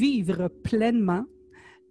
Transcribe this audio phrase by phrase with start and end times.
[0.00, 1.26] vivre pleinement.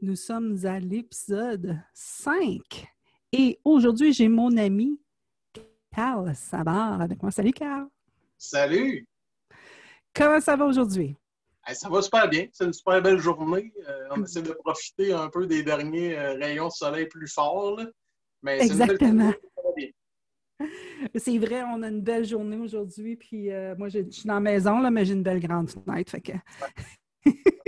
[0.02, 2.88] Nous sommes à l'épisode 5
[3.32, 5.00] et aujourd'hui, j'ai mon ami
[5.96, 7.30] Carl Sabar avec moi.
[7.30, 7.88] Salut Carl.
[8.36, 9.08] Salut.
[10.12, 11.16] Comment ça va aujourd'hui?
[11.72, 12.48] ça va super bien.
[12.52, 13.72] C'est une super belle journée.
[13.88, 17.80] Euh, on essaie de profiter un peu des derniers euh, rayons de soleil plus forts.
[18.42, 19.34] Mais Exactement.
[21.16, 23.18] C'est vrai, on a une belle journée aujourd'hui.
[23.18, 26.10] Puis euh, moi, je, suis dans la maison, là, mais j'ai une belle grande fenêtre.
[26.10, 26.34] Fait que...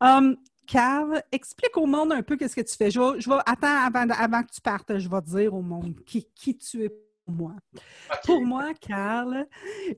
[0.00, 2.90] um, Carl, explique au monde un peu qu'est-ce que tu fais.
[2.90, 6.56] Je vais, attends, avant, que tu partes, je vais te dire au monde qui, qui
[6.56, 7.54] tu es pour moi.
[8.24, 9.46] Pour moi, Carl,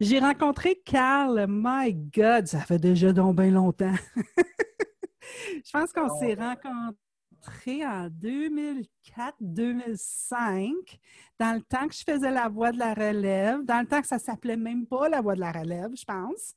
[0.00, 3.94] j'ai rencontré Carl, my God, ça fait déjà donc bien longtemps.
[5.64, 10.98] je pense qu'on s'est rencontrés en 2004-2005,
[11.38, 14.08] dans le temps que je faisais la voix de la relève, dans le temps que
[14.08, 16.54] ça s'appelait même pas la voix de la relève, je pense.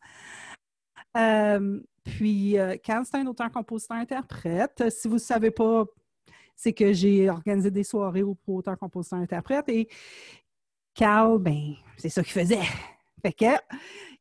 [1.18, 1.82] Euh,
[2.18, 4.90] puis, euh, Carl, c'est un auteur-compositeur-interprète.
[4.90, 5.86] Si vous ne savez pas,
[6.56, 9.70] c'est que j'ai organisé des soirées pour auteur-compositeur-interprète.
[9.70, 9.88] Et
[10.94, 12.60] Carl, ben, c'est ça qu'il faisait.
[13.22, 13.46] Fait que,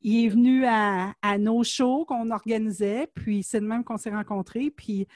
[0.02, 4.10] il est venu à, à nos shows qu'on organisait, puis c'est de même qu'on s'est
[4.10, 4.70] rencontrés.
[4.70, 5.06] Puis,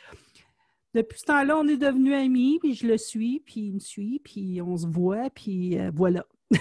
[0.95, 4.21] depuis ce temps-là, on est devenus amis, puis je le suis, puis il me suit,
[4.23, 6.27] puis on se voit, puis euh, voilà.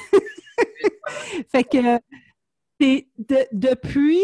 [1.52, 2.00] fait que
[3.52, 4.22] depuis,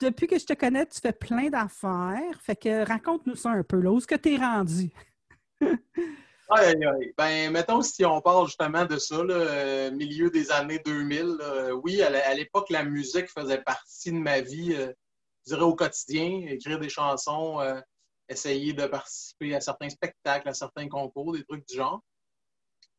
[0.00, 2.40] depuis que je te connais, tu fais plein d'affaires.
[2.40, 3.80] Fait que raconte-nous ça un peu.
[3.80, 3.90] Là.
[3.90, 4.90] Où est-ce que tu es rendu?
[6.48, 7.12] Aïe, aïe.
[7.18, 11.38] Ben, mettons, si on parle justement de ça, là, euh, milieu des années 2000,
[11.82, 14.92] oui, à l'époque, la musique faisait partie de ma vie, euh,
[15.44, 17.58] je dirais au quotidien, écrire des chansons,
[18.28, 22.00] essayer de participer à certains spectacles, à certains concours, des trucs du genre.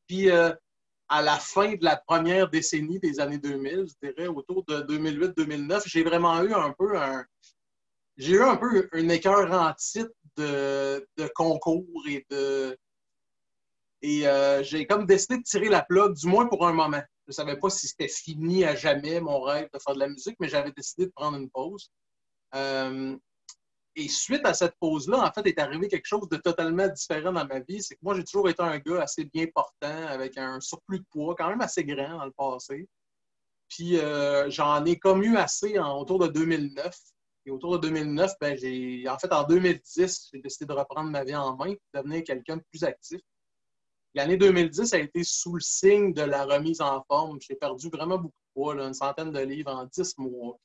[0.07, 0.53] Puis, euh,
[1.09, 5.83] à la fin de la première décennie des années 2000, je dirais autour de 2008-2009,
[5.85, 7.25] j'ai vraiment eu un peu un.
[8.17, 12.77] J'ai eu un peu un écœur en titre de, concours et de.
[14.01, 17.01] Et euh, j'ai comme décidé de tirer la plug, du moins pour un moment.
[17.25, 20.07] Je ne savais pas si c'était fini à jamais mon rêve de faire de la
[20.07, 21.89] musique, mais j'avais décidé de prendre une pause.
[22.55, 23.17] Euh,
[23.97, 27.45] et suite à cette pause-là, en fait, est arrivé quelque chose de totalement différent dans
[27.45, 27.81] ma vie.
[27.81, 31.05] C'est que moi, j'ai toujours été un gars assez bien portant, avec un surplus de
[31.09, 32.87] poids, quand même assez grand dans le passé.
[33.67, 36.95] Puis euh, j'en ai comme eu assez en, autour de 2009.
[37.47, 41.23] Et autour de 2009, ben, j'ai, en fait, en 2010, j'ai décidé de reprendre ma
[41.23, 43.21] vie en main et de devenir quelqu'un de plus actif.
[44.13, 47.39] L'année 2010 a été sous le signe de la remise en forme.
[47.41, 50.59] J'ai perdu vraiment beaucoup de poids, une centaine de livres en 10 mois.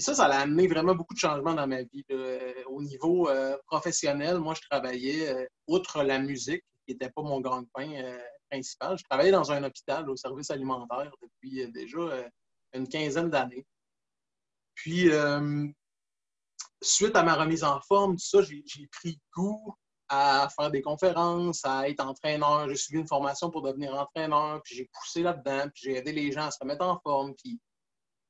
[0.00, 2.04] Ça, ça a amené vraiment beaucoup de changements dans ma vie.
[2.10, 7.22] Euh, au niveau euh, professionnel, moi, je travaillais, euh, outre la musique, qui n'était pas
[7.22, 8.18] mon grand pain
[8.50, 12.26] principal, je travaillais dans un hôpital au service alimentaire depuis déjà
[12.74, 13.64] une quinzaine d'années.
[14.74, 15.08] Puis,
[16.82, 19.76] suite à ma remise en forme, tout ça, j'ai pris goût
[20.08, 22.68] à faire des conférences, à être entraîneur.
[22.68, 26.32] J'ai suivi une formation pour devenir entraîneur, puis j'ai poussé là-dedans, puis j'ai aidé les
[26.32, 27.60] gens à se remettre en forme, puis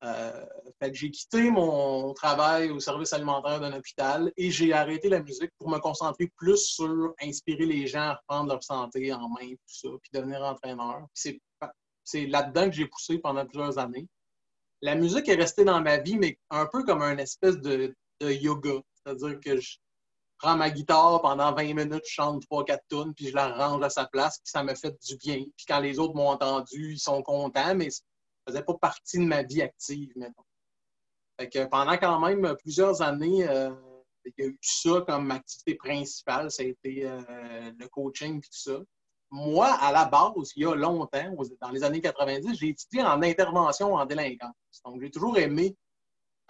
[0.04, 0.46] euh,
[0.92, 5.70] j'ai quitté mon travail au service alimentaire d'un hôpital et j'ai arrêté la musique pour
[5.70, 9.88] me concentrer plus sur inspirer les gens à reprendre leur santé en main, tout ça,
[10.02, 11.06] puis devenir entraîneur.
[11.14, 14.08] C'est là-dedans que j'ai poussé pendant plusieurs années.
[14.80, 18.80] La musique est restée dans ma vie, mais un peu comme un espèce de, yoga.
[18.94, 19.78] C'est-à-dire que je
[20.38, 23.90] prends ma guitare pendant 20 minutes, je chante 3-4 tunes, puis je la range à
[23.90, 25.44] sa place, puis ça me fait du bien.
[25.56, 27.88] Puis quand les autres m'ont entendu, ils sont contents, mais
[28.46, 30.46] faisait pas partie de ma vie active, maintenant.
[31.38, 33.70] Fait que pendant quand même plusieurs années, euh,
[34.24, 38.40] il y a eu ça comme activité principale, ça a été euh, le coaching et
[38.40, 38.78] tout ça.
[39.30, 43.22] Moi, à la base, il y a longtemps, dans les années 90, j'ai étudié en
[43.22, 44.52] intervention en délinquance.
[44.84, 45.74] Donc, j'ai toujours aimé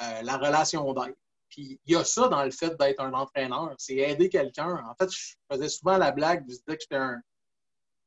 [0.03, 1.15] euh, la relation d'aide.
[1.49, 4.83] Puis, il y a ça dans le fait d'être un entraîneur, c'est aider quelqu'un.
[4.89, 7.23] En fait, je faisais souvent la blague, je disais que j'étais un,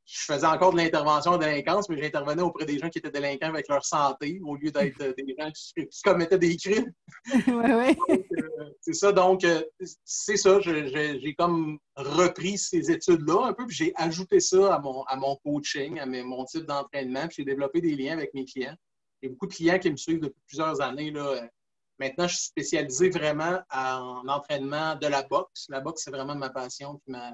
[0.06, 3.50] je faisais encore de l'intervention en délinquance, mais j'intervenais auprès des gens qui étaient délinquants
[3.50, 6.92] avec leur santé au lieu d'être euh, des gens qui, commettaient des crimes.
[7.48, 7.98] Oui, oui.
[8.10, 9.64] Euh, c'est ça, donc euh,
[10.04, 15.04] c'est ça, j'ai comme repris ces études-là un peu, puis j'ai ajouté ça à mon,
[15.04, 18.76] à mon coaching, à mon type d'entraînement, puis j'ai développé des liens avec mes clients.
[19.24, 21.10] J'ai beaucoup de clients qui me suivent depuis plusieurs années.
[21.10, 21.50] Là.
[21.98, 25.66] Maintenant, je suis spécialisé vraiment en entraînement de la boxe.
[25.70, 27.32] La boxe, c'est vraiment ma passion puis ma,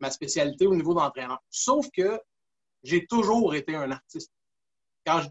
[0.00, 1.40] ma spécialité au niveau d'entraîneur.
[1.50, 2.20] Sauf que
[2.82, 4.32] j'ai toujours été un artiste.
[5.06, 5.22] Quand,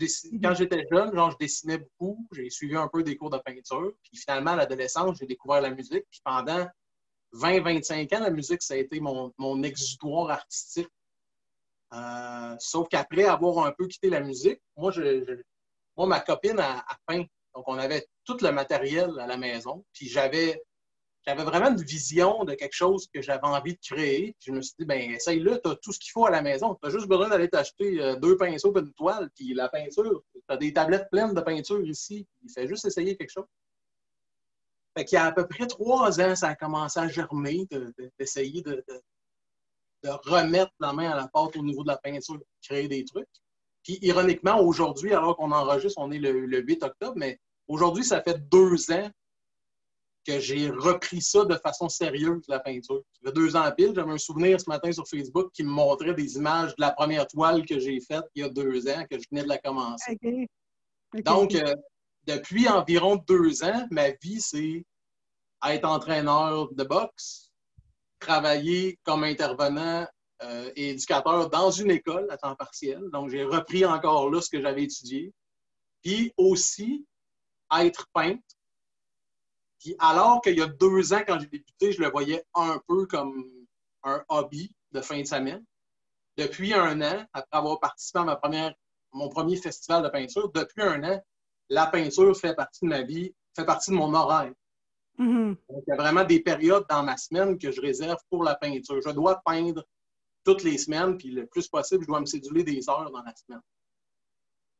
[0.41, 3.93] quand j'étais jeune, genre, je dessinais beaucoup, j'ai suivi un peu des cours de peinture.
[4.03, 6.05] Puis finalement, à l'adolescence, j'ai découvert la musique.
[6.09, 6.67] Puis pendant
[7.33, 10.89] 20-25 ans, la musique, ça a été mon, mon exutoire artistique.
[11.93, 15.41] Euh, sauf qu'après avoir un peu quitté la musique, moi, je,
[15.97, 17.25] moi ma copine a, peint
[17.55, 19.85] Donc, on avait tout le matériel à la maison.
[19.93, 20.61] Puis j'avais
[21.25, 24.35] j'avais vraiment une vision de quelque chose que j'avais envie de créer.
[24.39, 26.75] je me suis dit, ben essaye-le, tu as tout ce qu'il faut à la maison.
[26.75, 30.23] Tu as juste besoin d'aller t'acheter euh, deux pinceaux et une toile, puis la peinture.
[30.33, 32.25] Tu as des tablettes pleines de peinture ici.
[32.43, 33.45] Il fait juste essayer quelque chose.
[34.97, 37.67] Fait qu'il y a à peu près trois ans, ça a commencé à germer,
[38.17, 38.83] d'essayer de,
[40.03, 43.27] remettre la main à la porte au niveau de la peinture, créer des trucs.
[43.83, 48.39] Puis ironiquement, aujourd'hui, alors qu'on enregistre, on est le 8 octobre, mais aujourd'hui, ça fait
[48.49, 49.09] deux ans
[50.25, 53.01] que j'ai repris ça de façon sérieuse, la peinture.
[53.13, 55.69] Ça fait deux ans à pile, j'avais un souvenir ce matin sur Facebook qui me
[55.69, 59.05] montrait des images de la première toile que j'ai faite il y a deux ans,
[59.09, 60.17] que je venais de la commencer.
[61.25, 61.73] Donc, euh,
[62.25, 64.85] depuis environ deux ans, ma vie, c'est
[65.67, 67.51] être entraîneur de boxe,
[68.19, 70.07] travailler comme intervenant
[70.43, 73.01] euh, et éducateur dans une école à temps partiel.
[73.11, 75.33] Donc, j'ai repris encore là ce que j'avais étudié.
[76.03, 77.05] Puis aussi,
[77.77, 78.43] être peintre
[79.79, 83.05] puis alors qu'il y a deux ans, quand j'ai débuté, je le voyais un peu
[83.05, 83.45] comme
[84.03, 85.63] un hobby de fin de semaine.
[86.37, 88.73] Depuis un an, après avoir participé à ma première,
[89.11, 91.21] mon premier festival de peinture, depuis un an,
[91.69, 94.53] la peinture fait partie de ma vie, fait partie de mon horaire.
[95.17, 95.55] Mm-hmm.
[95.69, 98.55] Donc, il y a vraiment des périodes dans ma semaine que je réserve pour la
[98.55, 99.01] peinture.
[99.05, 99.85] Je dois peindre
[100.43, 103.35] toutes les semaines, puis le plus possible, je dois me céduler des heures dans la
[103.35, 103.61] semaine.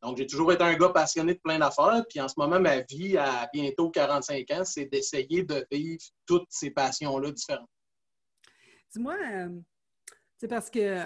[0.02, 2.04] Donc, j'ai toujours été un gars passionné de plein d'affaires.
[2.10, 6.48] Puis en ce moment, ma vie, à bientôt 45 ans, c'est d'essayer de vivre toutes
[6.50, 7.70] ces passions-là différentes.
[8.94, 9.16] Dis-moi,
[10.38, 11.06] c'est euh, parce que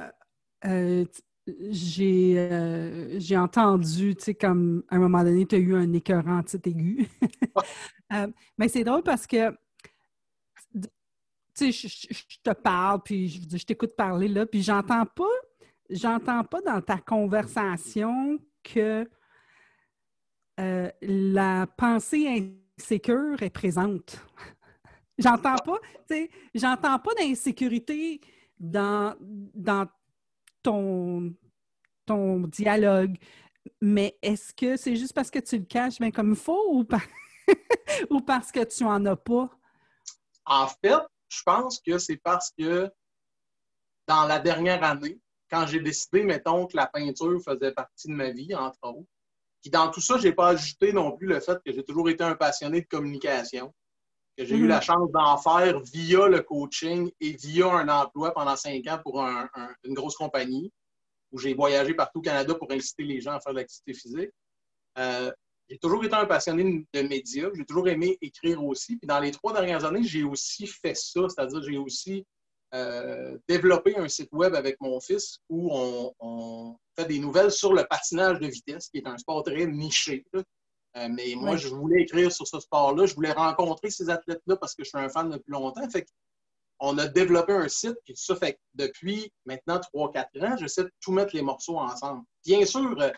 [0.65, 1.05] euh,
[1.47, 5.91] j'ai, euh, j'ai entendu, tu sais, comme à un moment donné, tu as eu un
[5.91, 7.09] écœurant aigu.
[8.57, 9.49] mais c'est drôle parce que,
[11.55, 15.25] tu sais, je, te parle, puis je, je t'écoute parler là, puis j'entends pas,
[15.89, 19.09] j'entends pas dans ta conversation que
[20.59, 24.17] euh, la pensée insécure est présente.
[25.17, 25.79] j'entends pas,
[26.53, 28.21] j'entends pas d'insécurité
[28.59, 29.87] dans, dans
[30.61, 31.33] ton,
[32.05, 33.17] ton dialogue,
[33.81, 35.99] mais est-ce que c'est juste parce que tu le caches?
[35.99, 36.85] Bien comme il faut ou,
[38.09, 39.49] ou parce que tu en as pas?
[40.45, 40.99] En fait,
[41.29, 42.91] je pense que c'est parce que
[44.07, 45.19] dans la dernière année,
[45.53, 49.07] quand j'ai décidé, mettons, que la peinture faisait partie de ma vie, entre autres.
[49.61, 52.09] Puis dans tout ça, je n'ai pas ajouté non plus le fait que j'ai toujours
[52.09, 53.71] été un passionné de communication,
[54.35, 54.81] que j'ai eu la mhm.
[54.81, 59.93] chance d'en faire via le coaching et via un emploi pendant cinq ans pour une
[59.93, 60.71] grosse compagnie,
[61.31, 64.31] où j'ai voyagé partout au Canada pour inciter les gens à faire de l'activité physique.
[64.97, 65.31] Euh,
[65.69, 67.49] j'ai toujours été un passionné de médias.
[67.55, 68.97] J'ai toujours aimé écrire aussi.
[68.97, 72.25] Puis dans les trois dernières années, j'ai aussi fait ça, c'est-à-dire j'ai aussi
[72.73, 77.85] euh, développer un site web avec mon fils où on, fait des nouvelles sur le
[77.85, 80.25] patinage de vitesse, qui est un sport très niché.
[80.35, 83.07] Euh, mais moi, je voulais écrire sur ce sport-là.
[83.07, 85.87] Je voulais rencontrer ces athlètes-là parce que je suis un fan depuis longtemps.
[85.89, 86.05] Fait
[86.79, 90.91] on a développé un site, puis ça fait que depuis maintenant 3-4 ans, j'essaie de
[90.99, 92.23] tout mettre les morceaux ensemble.
[92.45, 93.11] Bien sûr, euh,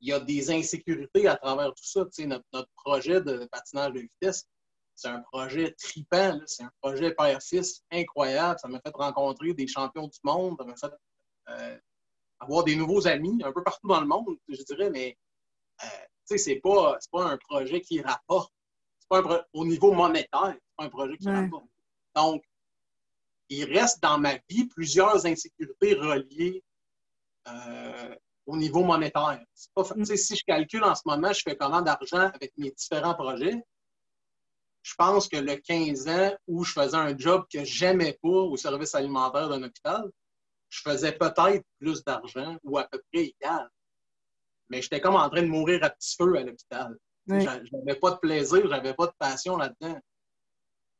[0.00, 2.04] il y a des insécurités à travers tout ça.
[2.20, 4.46] Notre, notre projet de patinage de vitesse,
[4.94, 8.58] c'est un projet tripant, c'est un projet père-fils incroyable.
[8.60, 10.94] Ça m'a fait rencontrer des champions du monde, ça m'a fait
[11.48, 11.78] euh,
[12.38, 15.16] avoir des nouveaux amis un peu partout dans le monde, je dirais, mais
[15.82, 15.86] euh,
[16.26, 18.52] tu sais, c'est pas, pas un projet qui rapporte.
[18.98, 21.66] C'est pas un au niveau monétaire, c'est pas un projet qui rapporte.
[22.14, 22.42] Donc,
[23.50, 26.62] il reste dans ma vie plusieurs insécurités reliées
[27.48, 28.14] euh,
[28.46, 29.44] au niveau monétaire.
[29.74, 30.04] Pas, mm.
[30.04, 33.62] Si je calcule en ce moment, je fais comment d'argent avec mes différents projets,
[34.84, 38.56] je pense que le 15 ans où je faisais un job que j'aimais pas au
[38.56, 40.10] service alimentaire d'un hôpital,
[40.68, 43.68] je faisais peut-être plus d'argent ou à peu près égal.
[44.68, 46.98] Mais j'étais comme en train de mourir à petit feu à l'hôpital.
[47.26, 49.98] Je n'avais pas de plaisir, j'avais pas de passion là-dedans.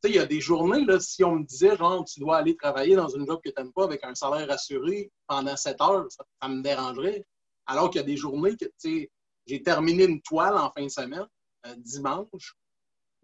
[0.05, 2.97] Il y a des journées, là, si on me disait, genre, tu dois aller travailler
[2.97, 6.49] dans une job que tu n'aimes pas avec un salaire assuré pendant 7 heures, ça,
[6.49, 7.27] me dérangerait.
[7.67, 9.11] Alors qu'il y a des journées que, tu sais,
[9.47, 11.27] j'ai terminé une toile en fin de semaine,
[11.67, 12.55] euh, dimanche,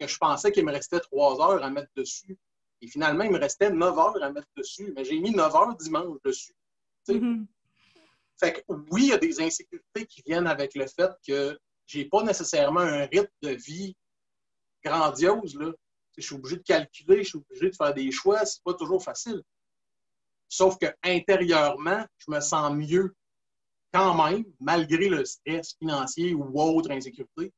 [0.01, 2.37] que je pensais qu'il me restait trois heures à mettre dessus.
[2.81, 4.91] Et finalement, il me restait neuf heures à mettre dessus.
[4.95, 6.55] Mais j'ai mis neuf heures dimanche dessus.
[7.07, 7.45] Mm-hmm.
[8.39, 12.05] Fait que oui, il y a des insécurités qui viennent avec le fait que j'ai
[12.05, 13.95] pas nécessairement un rythme de vie
[14.83, 15.55] grandiose.
[15.55, 15.71] Là.
[16.17, 19.03] Je suis obligé de calculer, je suis obligé de faire des choix, c'est pas toujours
[19.03, 19.41] facile.
[20.49, 23.13] Sauf que intérieurement, je me sens mieux
[23.93, 27.53] quand même, malgré le stress financier ou autre insécurité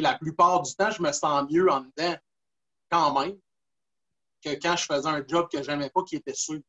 [0.00, 2.16] la plupart du temps, je me sens mieux en dedans
[2.90, 3.38] quand même
[4.42, 6.60] que quand je faisais un job que je n'aimais pas qui était sûr.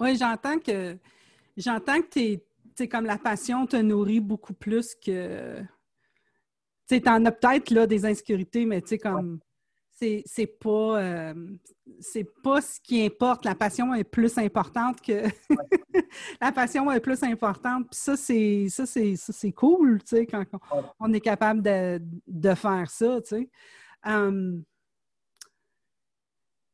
[0.00, 0.98] Oui, j'entends que
[1.56, 5.62] j'entends que comme la passion te nourrit beaucoup plus que.
[6.88, 9.40] Tu t'en as peut-être des insécurités, mais tu sais, comme.
[9.98, 11.34] C'est pas, euh,
[12.00, 13.44] c'est pas ce qui importe.
[13.44, 15.22] La passion est plus importante que.
[16.40, 17.88] la passion est plus importante.
[17.90, 20.44] Puis ça, c'est ça, c'est cool, tu sais, quand
[21.00, 23.50] on, est capable de, de faire ça, tu sais.
[24.04, 24.62] Hum,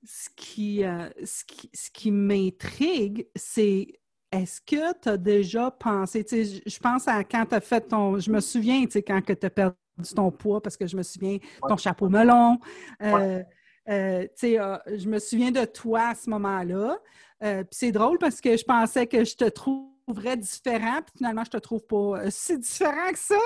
[0.04, 3.86] ce qui, euh, ce qui, ce qui m'intrigue, c'est
[4.32, 6.24] est-ce que tu as déjà pensé,
[6.66, 9.32] je pense à quand tu as fait ton, je me souviens, tu sais, quand tu
[9.32, 9.76] as perdu
[10.14, 12.58] ton poids, parce que je me souviens, ton chapeau melon,
[13.02, 13.42] euh,
[13.88, 16.98] euh, je me souviens de toi à ce moment-là.
[17.40, 21.50] puis c'est drôle parce que je pensais que je te trouverais différent, puis finalement, je
[21.50, 23.38] te trouve pas si différent que ça.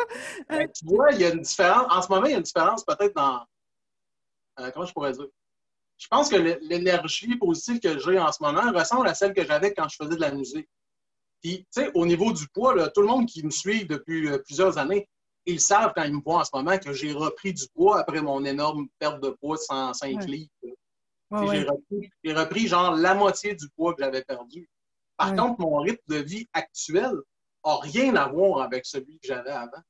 [0.49, 2.43] Ben, tu vois, il y a une différence, en ce moment, il y a une
[2.43, 3.41] différence peut-être dans,
[4.73, 5.27] comment je pourrais dire?
[5.99, 9.73] je pense que l'énergie positive que j'ai en ce moment ressemble à celle que j'avais
[9.73, 10.69] quand je faisais de la musique.
[11.43, 14.39] Puis, tu sais, au niveau du poids, tout le monde qui me suit depuis euh,
[14.39, 15.09] plusieurs années,
[15.47, 18.21] ils savent quand ils me voient en ce moment que j'ai repris du poids après
[18.21, 20.51] mon énorme perte de poids de 105 livres.
[22.25, 24.69] J'ai repris, genre la moitié du poids que j'avais perdu.
[25.17, 27.13] Par contre, mon rythme de vie actuel
[27.65, 29.83] n'a rien à voir avec celui que j'avais avant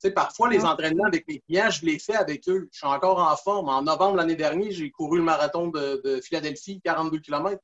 [0.00, 2.68] sais, parfois, les entraînements avec mes clients, je les fais avec eux.
[2.72, 3.68] Je suis encore en forme.
[3.68, 7.60] En novembre l'année dernière, j'ai couru le marathon de, Philadelphie, 42 km.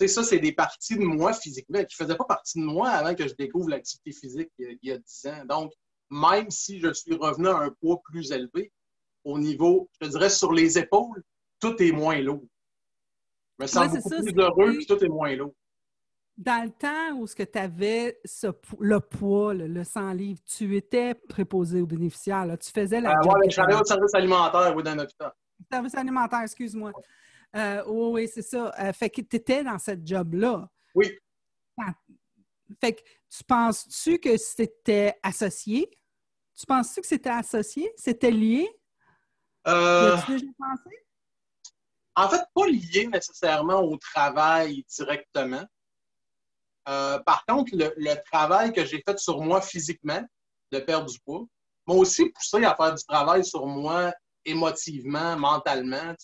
[0.00, 2.88] sais, ça, c'est des parties de moi physiquement qui ne faisaient pas partie de moi
[2.88, 5.44] avant que je découvre l'activité physique il y, a, 10 ans.
[5.44, 5.72] Donc,
[6.14, 8.72] même si je suis revenu à un poids plus élevé,
[9.24, 11.22] au niveau, je te dirais, sur les épaules,
[11.60, 12.44] tout est moins lourd.
[13.58, 15.54] Je me sens beaucoup plus heureux, puis tout est moins lourd
[16.36, 18.20] dans le temps où tu avais
[18.80, 22.46] le poids, le, 100 livres, tu étais préposé aux bénéficiaires.
[22.58, 23.12] Tu faisais la.
[23.12, 25.32] Euh, oui, j'allais au service alimentaire, oui, dans hôpital.
[25.70, 26.92] Service alimentaire, excuse-moi.
[27.54, 28.72] Euh, oui, c'est ça.
[28.80, 30.68] Euh, fait que tu étais dans cette job-là.
[30.94, 31.16] Oui.
[32.80, 35.88] fait que tu penses-tu que c'était associé?
[36.56, 37.92] Tu penses-tu que c'était associé?
[37.96, 38.68] C'était lié?
[39.66, 40.16] Euh...
[40.16, 40.96] As-tu déjà pensé?
[42.16, 45.64] En fait, pas lié nécessairement au travail directement.
[46.88, 50.22] Euh, par contre, le, travail que j'ai fait sur moi physiquement,
[50.70, 51.44] de perdre du poids,
[51.86, 54.12] m'a aussi poussé à faire du travail sur moi
[54.44, 56.14] émotivement, mentalement,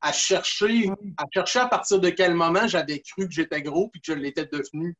[0.00, 0.88] à chercher,
[1.18, 4.18] à chercher à partir de quel moment j'avais cru que j'étais gros puis que je
[4.18, 4.96] l'étais devenu.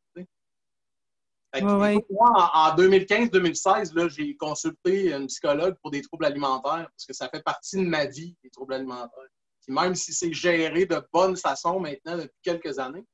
[2.10, 7.42] Moi, en, 2015-2016, j'ai consulté une psychologue pour des troubles alimentaires parce que ça fait
[7.42, 9.28] partie de ma vie, les troubles alimentaires.
[9.68, 13.04] même si c'est géré de bonne façon maintenant depuis quelques années,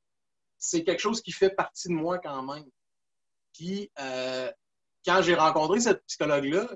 [0.58, 2.64] c'est quelque chose qui fait partie de moi quand même.
[3.54, 4.50] Puis, euh,
[5.04, 6.68] quand j'ai rencontré cette psychologue-là,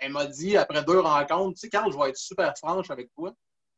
[0.00, 3.10] elle m'a dit, après deux rencontres, tu sais, Carl, je vais être super franche avec
[3.14, 3.32] toi.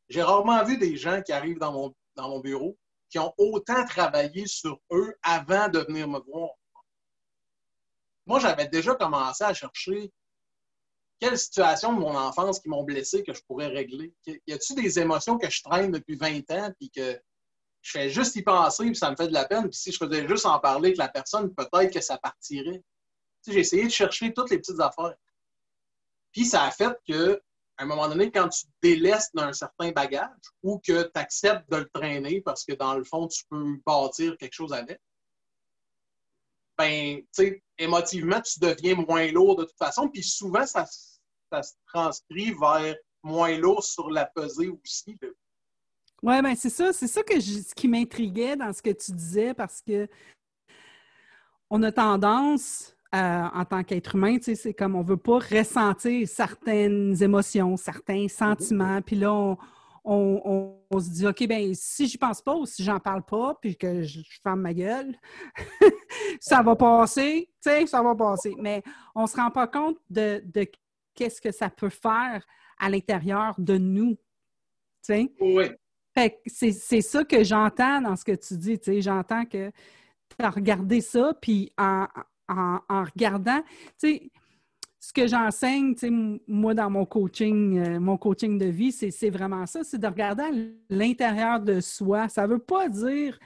[0.09, 2.77] J'ai rarement vu des gens qui arrivent dans mon, dans mon bureau
[3.09, 6.49] qui ont autant travaillé sur eux avant de venir me voir.
[8.27, 10.11] Moi, j'avais déjà commencé à chercher
[11.19, 14.13] quelle situation de mon enfance qui m'ont blessé que je pourrais régler.
[14.25, 17.19] Y a-t-il des émotions que je traîne depuis 20 ans puis que
[17.81, 19.69] je fais juste y penser, puis ça me fait de la peine?
[19.69, 22.83] Puis si je faisais juste en parler avec la personne, peut-être que ça partirait.
[23.47, 25.15] j'ai essayé de chercher toutes les petites affaires.
[26.33, 27.41] Puis ça a fait que,
[27.77, 30.29] à un moment donné, quand tu te délaisses d'un certain bagage
[30.63, 34.35] ou que tu acceptes de le traîner parce que dans le fond, tu peux bâtir
[34.37, 34.99] quelque chose avec,
[36.77, 40.09] ben, tu sais, émotivement, tu deviens moins lourd de toute façon.
[40.09, 40.85] Puis souvent, ça,
[41.51, 45.17] ça se transcrit vers moins lourd sur la pesée aussi.
[46.23, 46.93] Oui, bien, c'est ça.
[46.93, 50.07] C'est ça que ce qui m'intriguait dans ce que tu disais parce que
[51.69, 57.21] on a tendance, en tant qu'être humain, c'est comme on ne veut pas ressentir certaines
[57.21, 58.29] émotions, certains mm-hmm.
[58.29, 59.01] sentiments.
[59.01, 59.57] Puis là, on,
[60.09, 64.03] se dit, OK, bien, si je pense pas ou si j'en parle pas, puis que
[64.03, 65.15] je, ferme ma gueule,
[66.39, 68.55] ça va passer, tu sais, ça va passer.
[68.59, 68.83] Mais
[69.15, 70.65] on ne se rend pas compte de, de
[71.13, 72.45] qu'est-ce que ça peut faire
[72.79, 74.15] à l'intérieur de nous.
[75.03, 75.31] Tu sais?
[75.39, 75.65] Oui
[76.47, 79.01] c'est ça que j'entends dans ce que tu dis.
[79.01, 82.07] J'entends que tu as regardé ça, puis en,
[82.89, 83.61] regardant,
[84.99, 85.95] ce que j'enseigne,
[86.47, 90.43] moi, dans mon coaching, euh, mon coaching de vie, c'est vraiment ça, c'est de regarder
[90.43, 90.51] à
[90.89, 92.27] l'intérieur de soi.
[92.29, 93.37] Ça ne veut pas dire,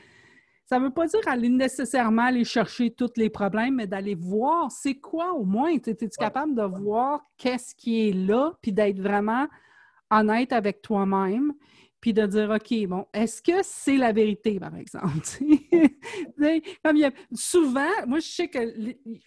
[0.66, 4.96] ça veut pas dire aller nécessairement aller chercher tous les problèmes, mais d'aller voir c'est
[4.96, 5.72] quoi au moins.
[5.72, 9.48] Es-tu capable de voir qu'est-ce qui est là, puis d'être vraiment
[10.10, 11.54] honnête avec toi-même,
[12.02, 15.20] puis de dire, OK, bon, est-ce que c'est la vérité, par exemple?
[16.84, 16.98] comme
[17.34, 18.60] souvent, moi, je sais que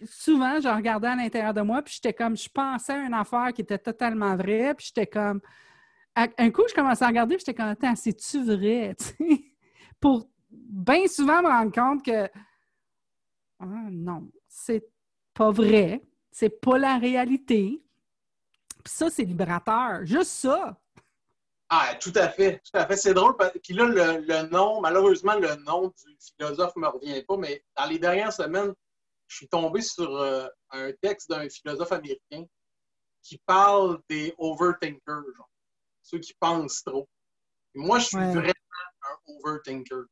[0.05, 3.53] souvent, je regardais à l'intérieur de moi, puis j'étais comme, je pensais à une affaire
[3.53, 5.39] qui était totalement vraie, puis j'étais comme,
[6.15, 8.95] un coup, je commençais à regarder, puis j'étais comme, attends, c'est-tu vrai?
[10.01, 12.29] Pour bien souvent me rendre compte que
[13.59, 14.85] ah, non, c'est
[15.33, 17.81] pas vrai, c'est pas la réalité.
[18.83, 20.05] Puis ça, c'est libérateur.
[20.05, 20.77] Juste ça.
[21.77, 22.95] Ah, tout à fait, tout à fait.
[22.95, 23.35] C'est drôle.
[23.61, 27.85] Puis là, le, nom, malheureusement, le nom du philosophe ne me revient pas, mais dans
[27.85, 28.73] les dernières semaines,
[29.27, 32.45] je suis tombé sur euh, un texte d'un philosophe américain
[33.21, 35.49] qui parle des overthinkers,
[36.01, 37.09] ceux qui pensent trop.
[37.73, 38.53] moi, je suis vraiment
[39.01, 40.05] un overthinker.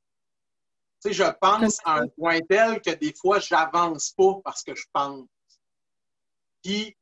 [1.02, 4.76] Tu sais, je pense à un point tel que des fois, j'avance pas parce que
[4.76, 5.26] je pense.
[6.62, 6.98] Puis,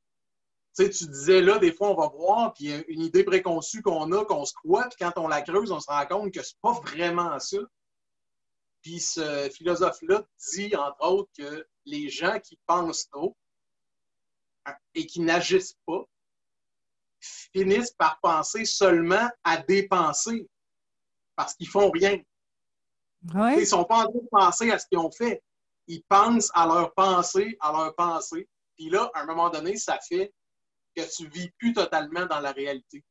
[0.73, 4.25] sais, tu disais là, des fois, on va voir, puis une idée préconçue qu'on a,
[4.25, 6.73] qu'on se croit, puis quand on la creuse, on se rend compte que c'est pas
[6.73, 7.57] vraiment ça.
[8.81, 10.23] Puis ce philosophe-là
[10.53, 13.35] dit, entre autres, que les gens qui pensent trop
[14.65, 16.03] hein, et qui n'agissent pas
[17.19, 20.47] finissent par penser seulement à dépenser
[21.35, 22.19] parce qu'ils font rien.
[23.33, 25.43] Ils ne sont pas en train de penser à ce qu'ils ont fait.
[25.87, 28.47] Ils pensent à leur pensée, à leur pensée.
[28.75, 30.33] Puis là, à un moment donné, ça fait
[30.95, 33.03] que tu ne vis plus totalement dans la réalité.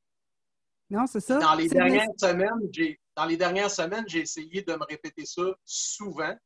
[0.89, 1.39] Non, c'est ça.
[1.39, 5.43] Dans les, dernières semaines, j'ai, dans les dernières semaines, j'ai essayé de me répéter ça
[5.65, 6.37] souvent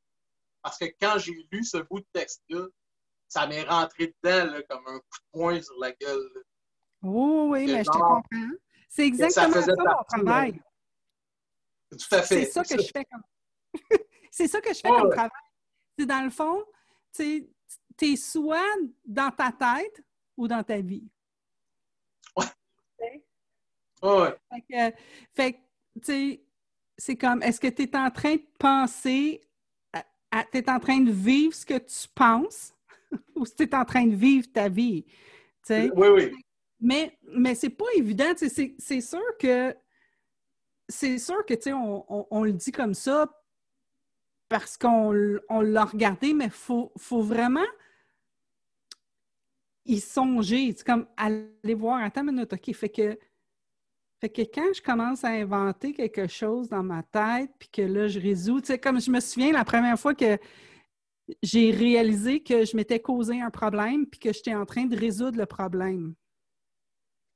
[0.63, 2.67] parce que quand j'ai lu ce bout de texte-là,
[3.29, 6.45] ça m'est rentré dedans comme un coup de poing sur la gueule.
[7.03, 8.23] Oui, oui, mais je te comprends.
[8.89, 10.61] C'est exactement ça, mon travail.
[11.91, 12.45] Tout à fait.
[12.45, 13.23] C'est ça que je fais comme.
[14.31, 15.31] c'est ça que je fais comme travail.
[15.99, 16.65] C'est dans le fond,
[17.15, 17.47] tu
[18.01, 20.03] es soit dans ta tête
[20.37, 21.07] ou dans ta vie.
[24.51, 26.45] Fait que, tu sais,
[26.97, 29.41] c'est comme, est-ce que tu es en train de penser,
[30.53, 32.75] tu es en train de vivre ce que tu penses
[33.35, 35.05] ou tu es en train de vivre ta vie?
[35.71, 36.33] Oui, oui.
[36.81, 38.33] Mais, mais c'est pas évident.
[38.37, 39.75] C'est sûr que
[40.89, 43.27] c'est sûr que, tu sais, on, on, le dit comme ça
[44.49, 47.65] parce qu'on l'a regardé, mais il faut, faut, vraiment
[49.87, 50.75] y songer.
[50.77, 53.19] C'est comme aller voir, attends une minute, OK, fait que,
[54.21, 58.09] fait que quand je commence à inventer quelque chose dans ma tête, puis que là,
[58.09, 60.39] je résous, tu sais, comme je me souviens la première fois que
[61.43, 65.39] j'ai réalisé que je m'étais causé un problème, puis que j'étais en train de résoudre
[65.39, 66.15] le problème.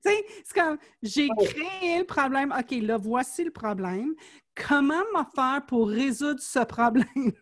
[0.02, 2.54] c'est comme, j'ai créé le problème.
[2.56, 4.14] OK, là, voici le problème.
[4.54, 7.06] Comment me faire pour résoudre ce problème?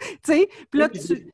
[0.00, 1.30] tu sais, puis là, tu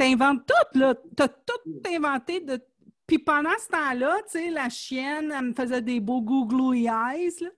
[0.00, 0.94] inventes tout, là.
[0.94, 2.60] Tu as tout inventé de.
[3.06, 7.36] Puis pendant ce temps-là, tu sais, la chienne, elle me faisait des beaux googly eyes,
[7.40, 7.50] là,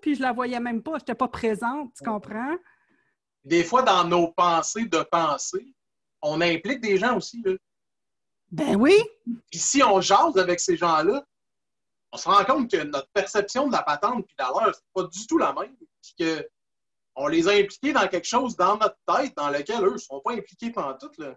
[0.00, 2.56] puis je la voyais même pas, je n'étais pas présente, tu comprends?
[3.44, 5.74] Des fois, dans nos pensées de pensée,
[6.22, 7.52] on implique des gens aussi, là.
[8.50, 8.96] Ben oui.
[9.50, 11.24] Puis si on jase avec ces gens-là,
[12.12, 15.02] on se rend compte que notre perception de la patente puis de leur, c'est pas
[15.02, 15.76] du tout la même.
[16.00, 16.48] Puis que
[17.16, 20.20] on les a impliqués dans quelque chose dans notre tête dans lequel eux ne sont
[20.20, 21.10] pas impliqués pendant tout.
[21.18, 21.34] Là.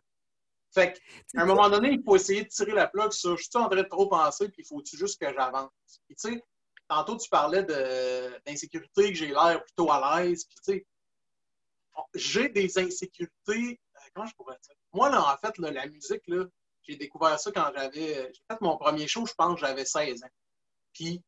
[0.71, 3.51] Fait qu'à un moment donné, il faut essayer de tirer la plug sur je suis
[3.55, 5.71] en train de trop penser, puis il faut juste que j'avance?
[6.05, 6.43] Puis tu sais,
[6.87, 10.45] tantôt tu parlais d'insécurité, que j'ai l'air plutôt à l'aise.
[10.45, 10.85] Puis tu sais,
[12.13, 13.79] j'ai des insécurités.
[13.95, 14.75] Euh, comment je pourrais dire?
[14.93, 16.45] Moi, là, en fait, la musique, là,
[16.83, 18.31] j'ai découvert ça quand j'avais.
[18.33, 20.29] J'ai fait mon premier show, je pense, j'avais 16 ans.
[20.93, 21.21] Puis,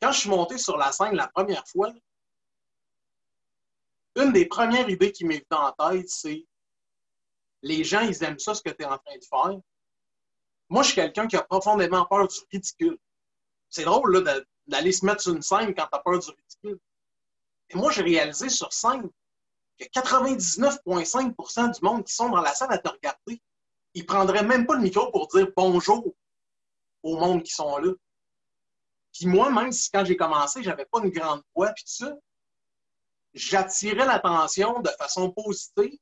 [0.00, 1.92] quand je suis monté sur la scène la première fois,
[4.16, 6.46] une des premières idées qui m'est venue en tête, c'est
[7.62, 9.60] les gens, ils aiment ça, ce que tu es en train de faire.
[10.68, 12.98] Moi, je suis quelqu'un qui a profondément peur du ridicule.
[13.68, 14.24] C'est drôle
[14.66, 16.78] d'aller se mettre sur une scène quand tu as peur du ridicule.
[17.70, 19.08] Et moi, j'ai réalisé sur scène
[19.78, 23.40] que 99,5% du monde qui sont dans la salle à te regarder,
[23.94, 26.14] ils ne prendraient même pas le micro pour dire bonjour
[27.02, 27.92] au monde qui sont là.
[29.12, 32.16] Puis moi, même si quand j'ai commencé, j'avais pas une grande voix, puis tout ça,
[33.34, 35.98] j'attirais l'attention de façon positive.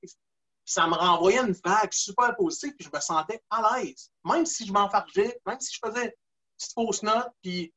[0.69, 4.11] Ça me renvoyait une vague super positive, puis je me sentais à l'aise.
[4.25, 6.13] Même si je m'enfargeais, même si je faisais une
[6.59, 7.73] petite fausse note, puis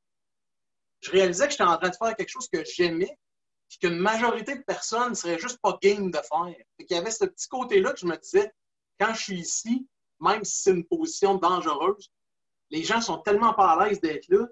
[0.99, 3.17] je réalisais que j'étais en train de faire quelque chose que j'aimais,
[3.69, 6.65] puis qu'une majorité de personnes ne seraient juste pas game de faire.
[6.79, 8.51] Il y avait ce petit côté-là que je me disais,
[8.99, 9.87] quand je suis ici,
[10.19, 12.11] même si c'est une position dangereuse,
[12.71, 14.45] les gens sont tellement pas à l'aise d'être là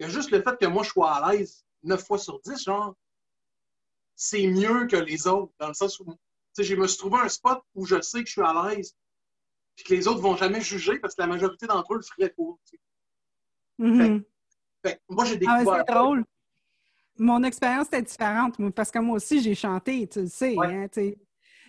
[0.00, 2.94] a juste le fait que moi, je sois à l'aise 9 fois sur 10, genre,
[4.14, 6.14] c'est mieux que les autres, dans le sens où,
[6.62, 8.94] sais, je me suis trouvé un spot où je sais que je suis à l'aise,
[9.76, 12.34] puis que les autres vont jamais juger parce que la majorité d'entre eux le feraient
[12.36, 12.42] pas.
[13.80, 14.24] Mm-hmm.
[15.08, 15.84] moi, j'ai ah découvert.
[15.86, 16.24] c'est drôle.
[17.16, 20.56] Mon expérience était différente, parce que moi aussi, j'ai chanté, tu le sais.
[20.58, 20.86] Hein,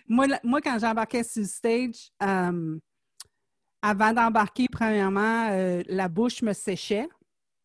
[0.06, 2.78] moi, moi, quand j'embarquais sur le stage, euh,
[3.82, 7.08] avant d'embarquer, premièrement, euh, la bouche me séchait.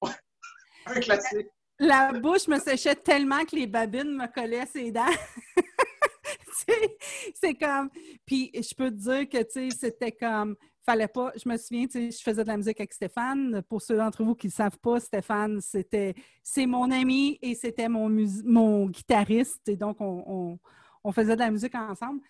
[0.85, 1.47] Un classique.
[1.77, 5.05] La bouche me séchait tellement que les babines me collaient ses dents.
[7.33, 7.89] c'est comme.
[8.25, 10.55] Puis je peux te dire que, tu c'était comme.
[10.85, 11.31] Fallait pas.
[11.35, 13.63] Je me souviens, je faisais de la musique avec Stéphane.
[13.63, 16.13] Pour ceux d'entre vous qui ne savent pas, Stéphane, c'était.
[16.43, 18.09] C'est mon ami et c'était mon,
[18.43, 19.67] mon guitariste.
[19.67, 20.59] Et donc, on,
[21.11, 22.21] faisait de la musique ensemble.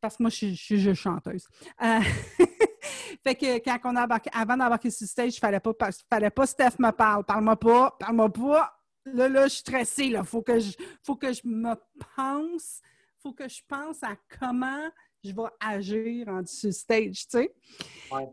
[0.00, 1.46] Parce que moi, je, suis juste chanteuse.
[1.82, 2.00] Euh,
[3.24, 5.72] fait que quand on a avant d'embarquer sur le stage, il fallait pas,
[6.08, 7.24] fallait pas Steph me parle.
[7.24, 8.80] Parle-moi pas, parle-moi pas.
[9.06, 10.06] Là, là, je suis stressée.
[10.06, 10.58] Il faut, que
[11.02, 11.74] faut que je me
[12.16, 12.80] pense
[13.22, 14.88] faut que je pense à comment
[15.22, 17.54] je vais agir en sur stage, tu sais.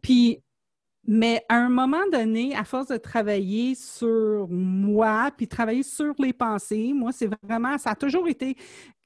[0.01, 0.41] Puis,
[1.03, 6.33] mais à un moment donné, à force de travailler sur moi, puis travailler sur les
[6.33, 8.55] pensées, moi, c'est vraiment, ça a toujours été,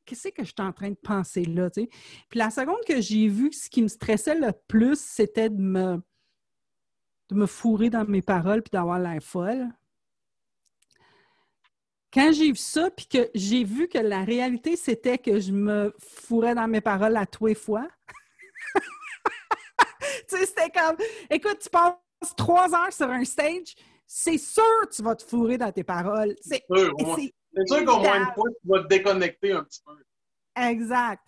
[0.05, 1.89] qu'est-ce que je suis en train de penser là, tu sais?
[2.29, 6.01] Puis la seconde que j'ai vu, ce qui me stressait le plus, c'était de me,
[7.29, 9.69] de me fourrer dans mes paroles puis d'avoir l'air folle
[12.13, 15.93] quand j'ai vu ça, puis que j'ai vu que la réalité, c'était que je me
[15.99, 17.87] fourrais dans mes paroles à tous les fois.
[20.27, 20.97] tu sais, c'était comme,
[21.29, 21.95] écoute, tu passes
[22.35, 26.35] trois heures sur un stage, c'est sûr que tu vas te fourrer dans tes paroles.
[26.41, 26.93] C'est sûr,
[27.65, 29.93] sûr qu'au moins une fois, tu vas te déconnecter un petit peu.
[30.61, 31.23] Exact.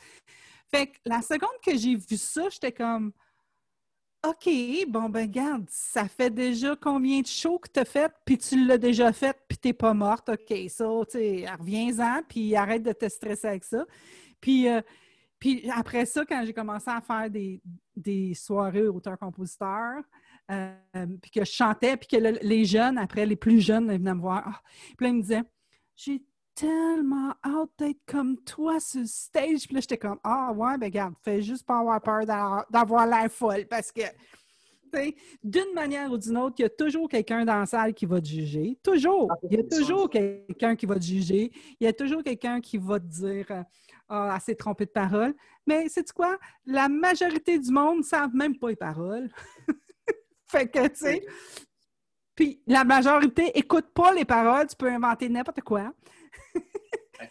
[0.69, 3.13] Fait que la seconde que j'ai vu ça, j'étais comme,
[4.25, 4.49] OK,
[4.87, 8.65] bon, ben, garde, ça fait déjà combien de shows que tu as fait, puis tu
[8.65, 10.29] l'as déjà fait, puis tu n'es pas morte?
[10.29, 13.85] OK, ça, tu sais, reviens-en, puis arrête de te stresser avec ça.
[14.39, 14.81] Puis, euh,
[15.75, 20.03] après ça, quand j'ai commencé à faire des, soirées auteurs-compositeurs,
[20.51, 20.73] euh,
[21.21, 24.43] puis que je chantais, puis que les jeunes, après, les plus jeunes, venaient me voir.
[24.45, 24.61] Ah,
[24.97, 25.43] puis là, ils me disaient
[25.97, 26.23] J'ai
[26.55, 29.65] tellement hâte d'être comme toi sur le stage.
[29.65, 32.25] Puis là, j'étais comme, ah ouais, ben regarde, fais juste pas avoir peur
[32.69, 34.01] d'avoir l'air folle parce que,
[35.43, 38.21] d'une manière ou d'une autre, il y a toujours quelqu'un dans la salle qui va
[38.21, 38.77] te juger.
[38.83, 39.27] Toujours.
[39.31, 41.51] Ah, il y a toujours quelqu'un qui va te juger.
[41.79, 43.63] Il y a toujours quelqu'un qui va te dire, euh,
[44.09, 45.33] ah, assez trompé de parole.
[45.65, 46.37] Mais c'est quoi?
[46.65, 49.29] La majorité du monde ne savent même pas les paroles.
[50.45, 51.25] fait que, tu sais,
[52.35, 55.93] puis la majorité écoute pas les paroles, tu peux inventer n'importe quoi.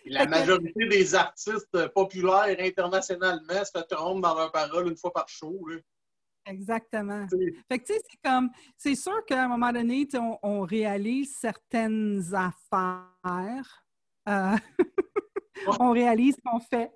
[0.06, 5.28] La majorité des artistes populaires internationalement se fait tromper dans leur parole une fois par
[5.28, 5.58] show.
[6.46, 7.26] Exactement.
[7.68, 10.08] Fait que, tu sais, c'est comme, c'est sûr qu'à un moment donné,
[10.42, 13.86] on, réalise certaines affaires.
[14.28, 14.56] Euh,
[15.80, 16.90] on réalise ce qu'on fait.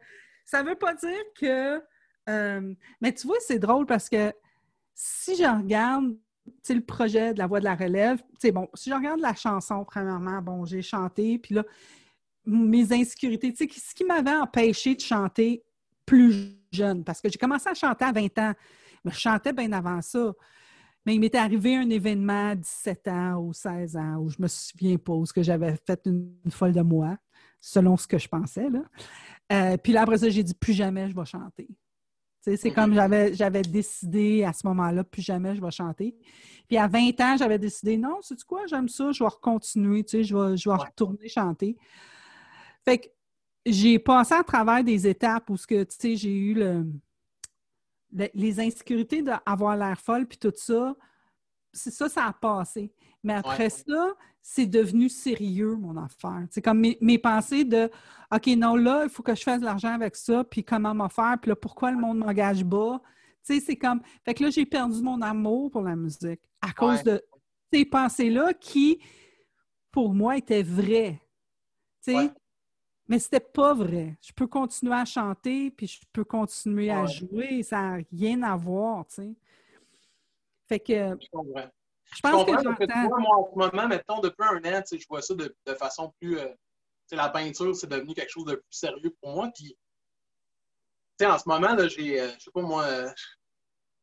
[0.45, 1.83] Ça ne veut pas dire que.
[2.29, 4.33] Euh, mais tu vois, c'est drôle parce que
[4.95, 6.17] si je regarde
[6.75, 10.41] le projet de la voix de la relève, bon, si je regarde la chanson, premièrement,
[10.43, 11.65] bon, j'ai chanté, puis là,
[12.47, 15.65] mes insécurités, sais, ce qui m'avait empêché de chanter
[16.05, 18.53] plus jeune, parce que j'ai commencé à chanter à 20 ans,
[19.05, 20.33] mais je chantais bien avant ça.
[21.05, 24.49] Mais il m'était arrivé un événement à 17 ans ou 16 ans où je me
[24.49, 27.17] souviens pas, où que j'avais fait une, folle de moi,
[27.61, 28.69] selon ce que je pensais.
[28.69, 28.83] Là.
[29.53, 31.69] Euh, puis là, après ça, j'ai dit plus jamais je vais chanter.
[32.55, 36.15] C'est comme j'avais, j'avais décidé à ce moment-là, plus jamais je vais chanter.
[36.69, 40.37] Puis à 20 ans, j'avais décidé, non, c'est quoi, j'aime ça, je vais recontinuer, je
[40.37, 41.77] vais, je vais retourner chanter.
[42.85, 43.07] Fait que
[43.65, 46.87] j'ai passé à travers des étapes où ce que, tu sais, j'ai eu le,
[48.35, 50.95] les insécurités d'avoir l'air folle puis tout ça.
[51.73, 52.93] C'est ça, ça a passé.
[53.23, 54.15] Mais après ça,
[54.49, 56.47] c'est devenu sérieux, mon affaire.
[56.51, 57.91] C'est comme mes, pensées de
[58.33, 61.09] OK, non, là, il faut que je fasse de l'argent avec ça, puis comment m'en
[61.09, 63.03] faire, puis là, pourquoi le monde m'engage bas?
[63.45, 64.01] Tu sais, c'est comme.
[64.25, 67.21] Fait que là, j'ai perdu mon amour pour la musique à cause de
[67.73, 69.01] ces pensées-là qui,
[69.91, 71.21] pour moi, étaient vraies.
[72.05, 72.31] Tu sais?
[73.09, 74.17] Mais c'était pas vrai.
[74.21, 77.65] Je peux continuer à chanter, puis je peux continuer à jouer.
[77.65, 79.35] Ça n'a rien à voir, tu sais.
[80.69, 81.17] Fait que...
[81.21, 81.69] Je comprends.
[82.15, 83.19] Je pense que, j'entends...
[83.19, 86.39] moi, en ce moment, mettons, depuis un an, tu je vois ça de, façon plus...
[86.39, 86.49] Euh,
[87.13, 89.51] la peinture, c'est devenu quelque chose de plus sérieux pour moi.
[89.55, 89.77] Puis,
[91.19, 93.09] tu en ce moment, j'ai, euh, je sais pas moi, euh,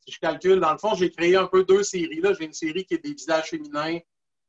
[0.05, 2.21] si je calcule, dans le fond, j'ai créé un peu deux séries.
[2.21, 2.33] Là.
[2.33, 3.99] J'ai une série qui est des visages féminins,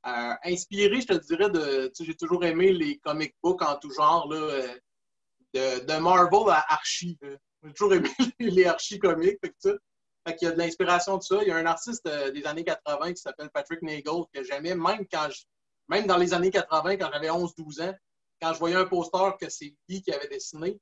[0.07, 1.91] euh, inspiré, je te dirais, de.
[1.99, 4.37] J'ai toujours aimé les comic books en tout genre, là,
[5.57, 7.19] euh, de, Marvel à Archie.
[7.23, 9.39] J'ai toujours aimé les Archie comics.
[10.27, 11.37] Fait qu'il y a de l'inspiration de ça.
[11.43, 14.75] Il y a un artiste euh, des années 80 qui s'appelle Patrick Nagel que j'aimais,
[14.75, 15.29] même quand
[15.89, 17.95] même dans les années 80, quand j'avais 11-12 ans,
[18.41, 20.81] quand je voyais un poster que c'est lui qui avait dessiné,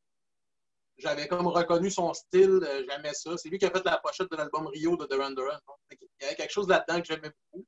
[0.99, 3.37] j'avais comme reconnu son style, j'aimais ça.
[3.37, 5.59] C'est lui qui a fait la pochette de l'album Rio de Duran Duran.
[5.91, 7.67] Il y avait quelque chose là-dedans que j'aimais beaucoup.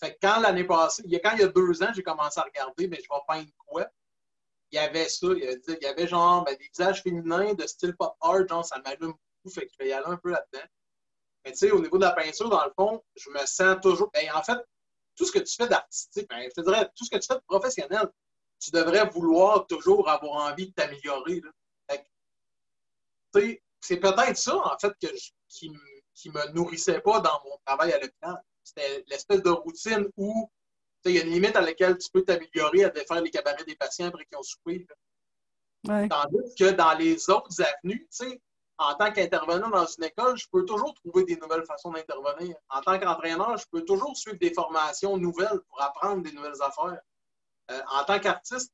[0.00, 2.02] Fait que quand l'année passée, il y a, quand il y a deux ans, j'ai
[2.02, 3.86] commencé à regarder, mais je vais peindre quoi?
[4.72, 8.16] Il y avait ça, il y avait, genre ben, des visages féminins de style pop
[8.20, 10.66] art, genre ça m'allume beaucoup, fait que je vais y aller un peu là-dedans.
[11.44, 14.10] Mais tu sais, au niveau de la peinture, dans le fond, je me sens toujours.
[14.12, 14.58] Ben, en fait,
[15.16, 17.34] tout ce que tu fais d'artistique, ben, je te dirais, tout ce que tu fais
[17.34, 18.10] de professionnel,
[18.58, 21.42] tu devrais vouloir toujours avoir envie de t'améliorer.
[23.80, 25.08] c'est peut-être ça, en fait, que
[25.48, 25.70] qui,
[26.14, 28.42] qui me nourrissait pas dans mon travail à l'hôpital.
[28.62, 30.50] C'était l'espèce de routine où
[31.04, 33.76] il y a une limite à laquelle tu peux t'améliorer à défaire les cabarets des
[33.76, 34.86] patients après qu'ils ont soupé.
[35.86, 38.08] Tandis que dans les autres avenues,
[38.78, 42.56] en tant qu'intervenant dans une école, je peux toujours trouver des nouvelles façons d'intervenir.
[42.68, 47.00] En tant qu'entraîneur, je peux toujours suivre des formations nouvelles pour apprendre des nouvelles affaires.
[47.70, 48.72] Euh, en tant qu'artiste,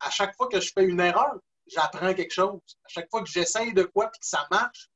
[0.00, 2.60] à chaque fois que je fais une erreur, j'apprends quelque chose.
[2.84, 4.90] À chaque fois que j'essaye de quoi et que ça marche,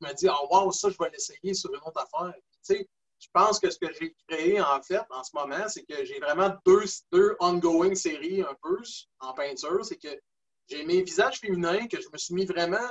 [0.00, 2.34] je me dis, oh wow, ça, je vais l'essayer sur une autre affaire.
[2.68, 6.18] je pense que ce que j'ai créé, en fait, en ce moment, c'est que j'ai
[6.18, 8.78] vraiment deux, deux ongoing séries un peu
[9.20, 9.84] en peinture.
[9.84, 10.20] C'est que
[10.68, 12.88] j'ai mes visages féminins que je me suis mis vraiment,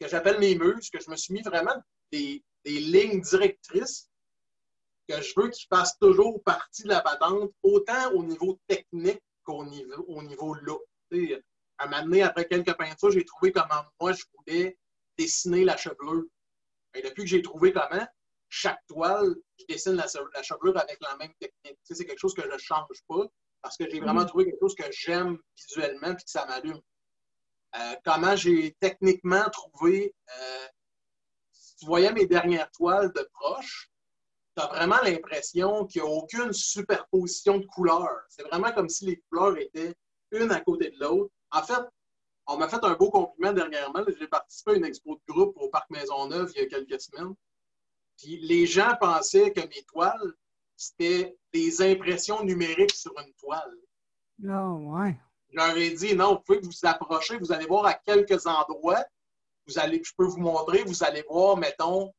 [0.00, 1.74] que j'appelle mes muses, que je me suis mis vraiment
[2.12, 4.08] des, des lignes directrices
[5.08, 9.64] que je veux qu'ils fassent toujours partie de la patente, autant au niveau technique qu'au
[9.64, 10.76] niveau, au niveau là.
[11.78, 14.78] à m'amener après quelques peintures, j'ai trouvé comment moi je voulais
[15.18, 16.24] dessiner la chevelure.
[16.94, 18.06] Et depuis que j'ai trouvé comment,
[18.48, 20.06] chaque toile, je dessine la,
[20.42, 21.78] chevelure avec la même technique.
[21.82, 23.26] c'est quelque chose que je ne change pas
[23.62, 24.28] parce que j'ai vraiment mhm.
[24.28, 26.80] trouvé quelque chose que j'aime visuellement et que ça m'allume.
[27.76, 30.66] Euh, comment j'ai techniquement trouvé, euh,
[31.52, 33.90] si tu voyais mes dernières toiles de proche,
[34.56, 38.22] tu as vraiment l'impression qu'il n'y a aucune superposition de couleurs.
[38.28, 39.94] C'est vraiment comme si les couleurs étaient
[40.30, 41.32] une à côté de l'autre.
[41.50, 41.82] En fait,
[42.46, 44.04] on m'a fait un beau compliment dernièrement.
[44.18, 47.34] J'ai participé à une expo de groupe au Parc Maisonneuve il y a quelques semaines.
[48.18, 50.34] Puis les gens pensaient que mes toiles,
[50.76, 53.76] c'était des impressions numériques sur une toile.
[54.44, 55.16] Oh, ouais.
[55.54, 59.04] Je leur ai dit, non, vous pouvez vous approcher, vous allez voir à quelques endroits.
[59.68, 62.12] Vous allez, je peux vous montrer, vous allez voir, mettons,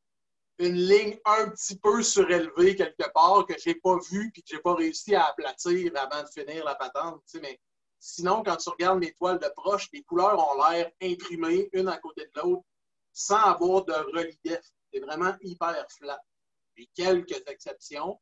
[0.58, 4.46] une ligne un petit peu surélevée quelque part que je n'ai pas vue et que
[4.48, 7.22] je n'ai pas réussi à aplatir avant de finir la patente.
[7.42, 7.60] mais
[7.98, 11.98] sinon, quand tu regardes mes toiles de proche, les couleurs ont l'air imprimées une à
[11.98, 12.64] côté de l'autre
[13.12, 14.62] sans avoir de relief.
[14.90, 16.22] C'est vraiment hyper flat.
[16.74, 18.18] J'ai quelques exceptions.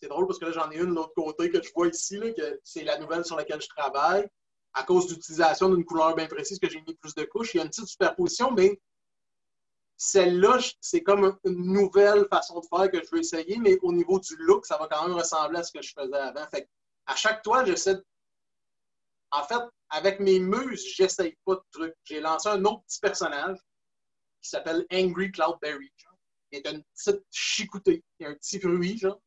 [0.00, 2.18] C'est drôle parce que là, j'en ai une de l'autre côté que je vois ici,
[2.18, 4.28] là, que c'est la nouvelle sur laquelle je travaille.
[4.74, 7.60] À cause d'utilisation d'une couleur bien précise que j'ai mis plus de couches, il y
[7.60, 8.80] a une petite superposition, mais
[9.96, 14.18] celle-là, c'est comme une nouvelle façon de faire que je veux essayer, mais au niveau
[14.18, 16.46] du look, ça va quand même ressembler à ce que je faisais avant.
[16.48, 16.68] Fait
[17.06, 18.04] à chaque toile, j'essaie de...
[19.30, 21.94] En fait, avec mes muses, j'essaye pas de trucs.
[22.04, 23.58] J'ai lancé un autre petit personnage
[24.40, 25.92] qui s'appelle Angry Cloudberry.
[26.50, 28.02] Il est une petite chicoutée.
[28.18, 29.20] Il y a un petit fruit, genre.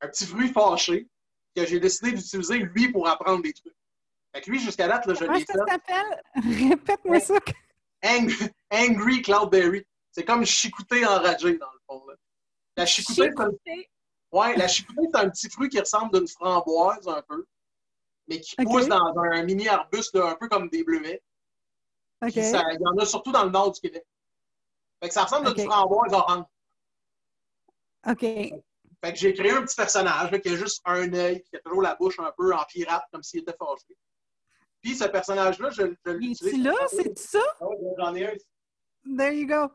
[0.00, 1.08] Un petit fruit fâché
[1.54, 3.76] que j'ai décidé d'utiliser, lui, pour apprendre des trucs.
[4.32, 6.22] Fait que lui, jusqu'à date, là, je l'ai ça s'appelle?
[6.68, 7.34] Répète-moi ça.
[8.04, 9.84] Angry, Angry Cloudberry.
[10.12, 12.02] C'est comme chicouté enragé, dans le fond.
[12.76, 13.90] La chicoutée, c'est
[14.32, 17.44] ouais, la chicoutée, c'est un petit fruit qui ressemble d'une framboise un peu,
[18.28, 21.22] mais qui pousse dans un mini arbuste un peu comme des bleuets.
[22.22, 24.04] il y en a surtout dans le nord du Québec.
[25.02, 26.46] Fait que ça ressemble à une framboise orange.
[28.08, 28.20] OK.
[29.02, 31.82] Fait que j'ai créé un petit personnage qui a juste un œil, qui a toujours
[31.82, 33.96] la bouche un peu en pirate, comme s'il était fâché.
[34.82, 36.64] Puis ce personnage-là, je, je l'utilise.
[36.64, 37.40] là, c'est ça?
[37.60, 37.66] Ah
[37.98, 38.34] j'en ai un.
[39.16, 39.72] There you go.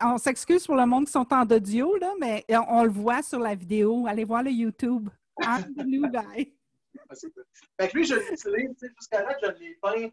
[0.00, 3.40] On s'excuse pour le monde qui sont en audio, là, mais on, le voit sur
[3.40, 4.06] la vidéo.
[4.06, 5.08] Allez voir le YouTube.
[5.40, 6.54] I'm the new guy.
[7.80, 10.08] fait que lui, je l'utilise, jusqu'à là, je l'ai peint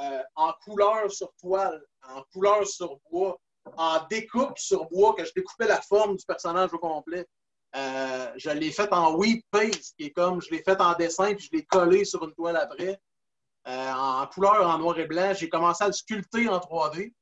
[0.00, 3.38] euh, en couleur sur toile, en couleur sur bois,
[3.76, 7.26] en découpe sur bois, que je découpais la forme du personnage au complet.
[7.76, 11.34] Euh, je l'ai fait en wheat paste, qui est comme je l'ai fait en dessin,
[11.34, 13.00] puis je l'ai collé sur une toile après.
[13.68, 17.12] Euh, en couleur en noir et blanc, j'ai commencé à le sculpter en 3D.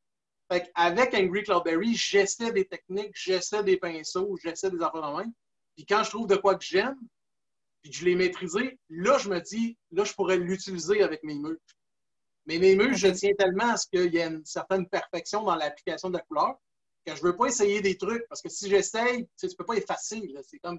[0.52, 5.32] Fait avec Angry Cloudberry, j'essaie des techniques, j'essaie des pinceaux, j'essaie des affaires de même.
[5.74, 6.98] Puis quand je trouve de quoi que j'aime,
[7.82, 11.34] puis que je l'ai maîtrisé, là, je me dis, là, je pourrais l'utiliser avec mes
[11.34, 11.58] muses.
[12.46, 15.54] Mais mes muses, je tiens tellement à ce qu'il y ait une certaine perfection dans
[15.54, 16.58] l'application de la couleur
[17.06, 18.26] que je ne veux pas essayer des trucs.
[18.28, 20.30] Parce que si j'essaye, tu ne peux pas effacer.
[20.42, 20.78] C'est comme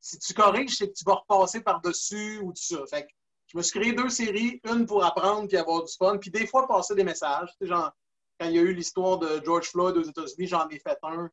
[0.00, 2.98] si tu corriges, c'est que tu vas repasser par-dessus ou tout ça.
[3.46, 6.46] Je me suis créé deux séries, une pour apprendre puis avoir du fun, puis des
[6.46, 7.50] fois passer des messages.
[7.60, 7.92] genre,
[8.38, 11.30] quand il y a eu l'histoire de George Floyd aux États-Unis, j'en ai fait un,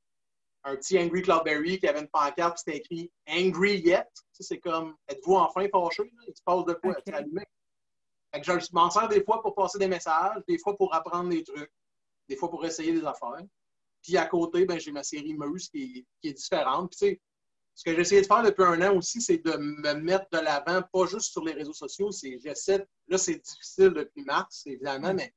[0.64, 4.08] un petit Angry Cloudberry qui avait une pancarte, c'était écrit Angry Yet.
[4.32, 6.12] c'est comme Êtes-vous enfin fâché?
[6.28, 6.92] Il se passe de quoi?
[6.92, 7.14] Okay.
[7.14, 7.44] allumé?
[8.34, 11.30] Fait que je m'en sers des fois pour passer des messages, des fois pour apprendre
[11.30, 11.72] des trucs,
[12.28, 13.44] des fois pour essayer des affaires.
[14.02, 16.90] Puis à côté, ben, j'ai ma série Meuse qui, qui est, différente.
[16.92, 17.22] Puis, tu sais,
[17.76, 20.40] ce que j'ai essayé de faire depuis un an aussi, c'est de me mettre de
[20.40, 22.10] l'avant, pas juste sur les réseaux sociaux.
[22.12, 25.34] J'essaie, là, c'est difficile depuis mars, évidemment, mais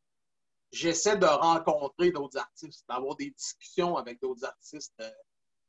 [0.70, 4.94] j'essaie de rencontrer d'autres artistes, d'avoir des discussions avec d'autres artistes.
[5.00, 5.10] Euh,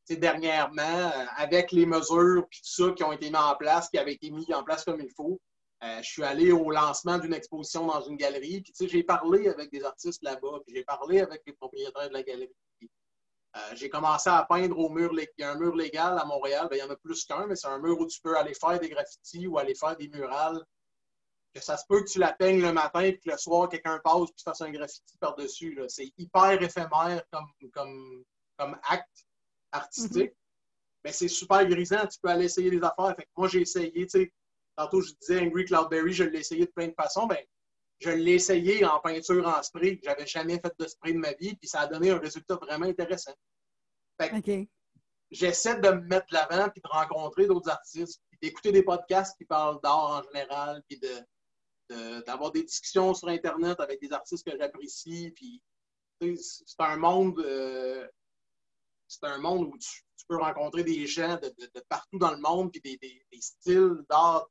[0.09, 3.97] dernièrement, euh, avec les mesures puis tout ça qui ont été mis en place, qui
[3.97, 5.39] avaient été mis en place comme il faut,
[5.83, 9.71] Euh, je suis allé au lancement d'une exposition dans une galerie, puis j'ai parlé avec
[9.71, 12.55] des artistes là-bas, puis j'ai parlé avec les propriétaires de la galerie.
[13.55, 15.11] Euh, j'ai commencé à peindre au mur.
[15.13, 17.47] Il y a un mur légal à Montréal, ben, il y en a plus qu'un,
[17.47, 20.09] mais c'est un mur où tu peux aller faire des graffitis ou aller faire des
[20.09, 20.63] murales.
[21.53, 23.99] Que ça se peut que tu la peignes le matin et que le soir, quelqu'un
[24.03, 25.79] passe et tu fasses un graffiti par-dessus.
[25.87, 28.23] C'est hyper éphémère comme, comme,
[28.57, 29.25] comme acte
[29.71, 30.31] artistique.
[30.31, 31.03] Mm-hmm.
[31.03, 32.05] Mais c'est super grisant.
[32.05, 33.15] Tu peux aller essayer des affaires.
[33.35, 34.07] moi, j'ai essayé,
[34.75, 37.25] tantôt je disais Angry Cloudberry, je l'ai essayé de plein de façons.
[37.25, 37.39] Ben,
[37.99, 39.99] je l'ai essayé en peinture en spray.
[40.03, 42.85] J'avais jamais fait de spray de ma vie, puis ça a donné un résultat vraiment
[42.85, 43.33] intéressant.
[45.29, 49.35] J'essaie de me mettre de l'avant, puis de rencontrer d'autres artistes, puis d'écouter des podcasts
[49.37, 50.99] qui parlent d'art en général, puis
[52.25, 55.31] d'avoir des discussions sur Internet avec des artistes que j'apprécie.
[55.31, 55.61] Puis
[56.19, 57.39] c'est un monde.
[57.39, 58.07] Euh,
[59.07, 62.81] c'est un monde où tu, peux rencontrer des gens de, partout dans le monde, puis
[62.81, 64.49] des, styles d'art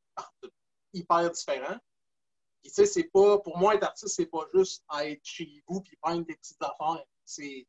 [0.94, 1.78] hyper différents.
[2.66, 5.83] Puis, tu sais, c'est pas, pour moi, être artiste, c'est pas juste être chez vous
[5.83, 7.05] puis peindre des petites affaires.
[7.24, 7.64] C'est,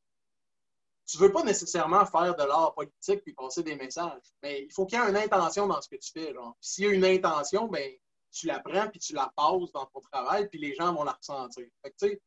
[1.06, 4.88] tu veux pas nécessairement faire de l'art politique puis passer des messages, mais il faut
[4.88, 6.34] qu'il y ait une intention dans ce que tu fais.
[6.62, 7.94] S'il y a une intention, ben,
[8.32, 11.12] tu la prends puis tu la passes dans ton travail puis les gens vont la
[11.12, 11.68] ressentir.
[11.84, 12.22] Fait que, tu sais,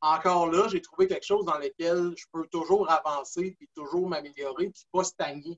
[0.00, 4.70] encore là, j'ai trouvé quelque chose dans lequel je peux toujours avancer puis toujours m'améliorer
[4.70, 5.56] puis pas stagner.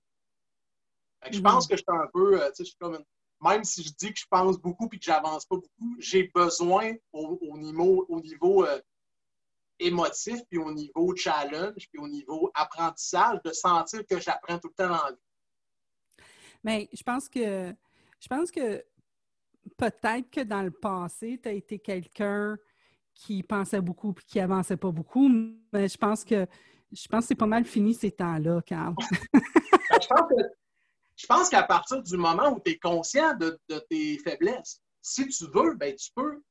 [1.31, 3.03] je pense que je suis un peu, euh, tu sais, je suis comme
[3.43, 6.95] même si je dis que je pense beaucoup puis que j'avance pas beaucoup, j'ai besoin
[7.13, 8.81] au, niveau, au niveau euh,
[9.79, 14.75] émotif puis au niveau challenge puis au niveau apprentissage de sentir que j'apprends tout le
[14.75, 16.25] temps la vie.
[16.63, 17.75] Mais je pense que
[18.21, 18.85] je pense que
[19.79, 22.59] peut-être que dans le passé, tu as été quelqu'un
[23.15, 25.31] qui pensait beaucoup puis qui avançait pas beaucoup.
[25.73, 26.47] Mais je pense que
[26.93, 28.95] je pense c'est pas mal fini ces temps-là, Carl.
[29.03, 30.33] je pense
[31.51, 35.95] qu'à partir du moment où tu es conscient de, tes faiblesses, si tu veux, ben,
[35.95, 36.43] tu peux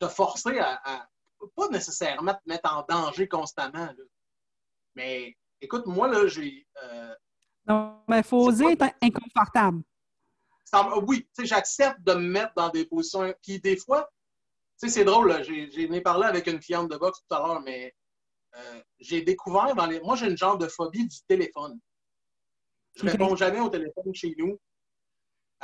[0.00, 1.08] te forcer à,
[1.56, 3.88] pas nécessairement te mettre en danger constamment.
[4.94, 6.66] Mais écoute, moi, là, j'ai.
[6.82, 7.14] Euh,
[7.66, 9.82] non, mais il faut oser être inconfortable.
[11.06, 13.32] oui, j'accepte de me mettre dans des positions.
[13.42, 14.08] Puis des fois,
[14.78, 17.94] sais, c'est drôle, j'ai parlé avec une cliente de boxe tout à l'heure, mais
[18.56, 20.00] euh, j'ai découvert dans les.
[20.00, 21.78] Moi, j'ai une genre de phobie du téléphone.
[22.96, 24.58] Je ne réponds jamais au téléphone chez nous.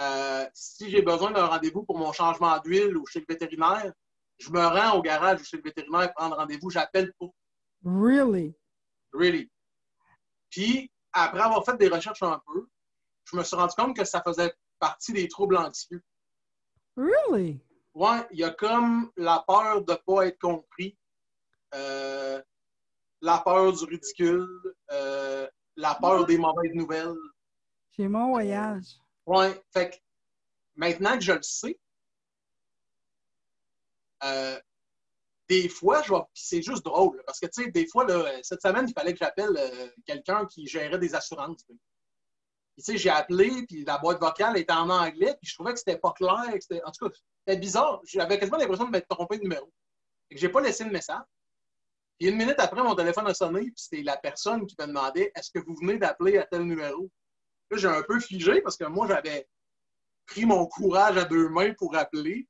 [0.00, 3.92] Euh, si j'ai besoin d'un rendez-vous pour mon changement d'huile ou chez le vétérinaire,
[4.38, 7.34] je me rends au garage ou chez le vétérinaire prendre rendez-vous, j'appelle pour.
[7.84, 8.54] Really?
[9.12, 9.50] Really.
[10.50, 12.66] Puis, après avoir fait des recherches un peu,
[13.24, 16.02] je me suis rendu compte que ça faisait partie des troubles anxieux.
[16.96, 17.60] Really?
[17.94, 20.96] Ouais, il y a comme la peur de ne pas être compris,
[21.74, 22.42] euh,
[23.20, 27.14] la peur du ridicule, euh, la peur des mauvaises nouvelles.
[27.96, 28.98] C'est mon voyage.
[29.26, 29.96] Ouais, fait que
[30.76, 31.78] maintenant que je le sais,
[34.24, 34.58] euh,
[35.48, 38.86] des fois, je c'est juste drôle, parce que, tu sais, des fois, là, cette semaine,
[38.88, 39.58] il fallait que j'appelle
[40.06, 41.64] quelqu'un qui gérait des assurances.
[41.66, 41.76] tu
[42.78, 45.98] sais, j'ai appelé, puis la boîte vocale était en anglais, puis je trouvais que c'était
[45.98, 46.52] pas clair.
[46.52, 47.14] Que en tout cas,
[47.46, 48.00] c'était bizarre.
[48.04, 49.70] J'avais quasiment l'impression de m'être trompé de numéro.
[50.30, 51.22] Je j'ai pas laissé le message.
[52.20, 55.50] Une minute après, mon téléphone a sonné, puis c'était la personne qui me demandait Est-ce
[55.50, 57.10] que vous venez d'appeler à tel numéro?
[57.70, 59.48] Là, j'ai un peu figé parce que moi, j'avais
[60.26, 62.48] pris mon courage à deux mains pour appeler.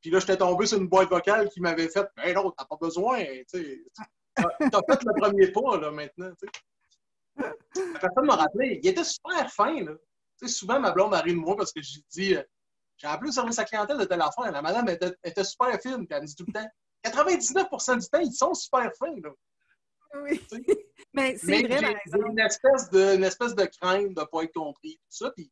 [0.00, 2.76] Puis là, j'étais tombé sur une boîte vocale qui m'avait fait Ben non, t'as pas
[2.80, 3.24] besoin.
[3.52, 3.90] Tu
[4.36, 6.30] as fait le premier pas là, maintenant.
[7.36, 8.80] La personne m'a rappelé.
[8.82, 9.82] Il était super fin.
[9.82, 9.92] Là.
[10.46, 12.36] souvent, ma blonde arrive de moi parce que j'ai dit
[12.98, 14.50] j'ai appelé au service à clientèle de telle affaire.
[14.50, 16.68] La madame était, super fine, puis elle me dit tout le temps
[17.10, 19.14] 99% du temps, ils sont super fins.
[19.22, 19.30] Là.
[20.22, 20.40] Oui.
[21.12, 24.52] Mais c'est vrai, j'ai une espèce, de, une espèce de crainte de ne pas être
[24.52, 24.94] compris.
[24.96, 25.50] Tout ça, puis,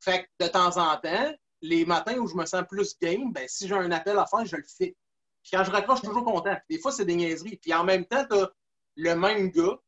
[0.00, 3.46] fait que de temps en temps, les matins où je me sens plus game, ben,
[3.48, 4.96] si j'ai un appel à faire, je le fais.
[5.42, 6.56] Puis quand je raccroche, je suis toujours content.
[6.68, 7.56] Des fois, c'est des niaiseries.
[7.56, 8.50] Puis en même temps, tu as
[8.96, 9.78] le même gars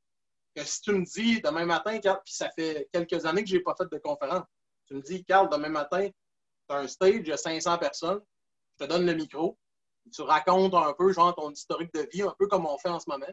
[0.54, 3.62] que si tu me dis demain matin, puis ça fait quelques années que je n'ai
[3.62, 4.44] pas fait de conférence,
[4.86, 8.20] tu me dis, Carl, demain matin, tu as un stage, il y a 500 personnes,
[8.78, 9.58] je te donne le micro,
[10.10, 13.00] tu racontes un peu, genre, ton historique de vie, un peu comme on fait en
[13.00, 13.26] ce moment.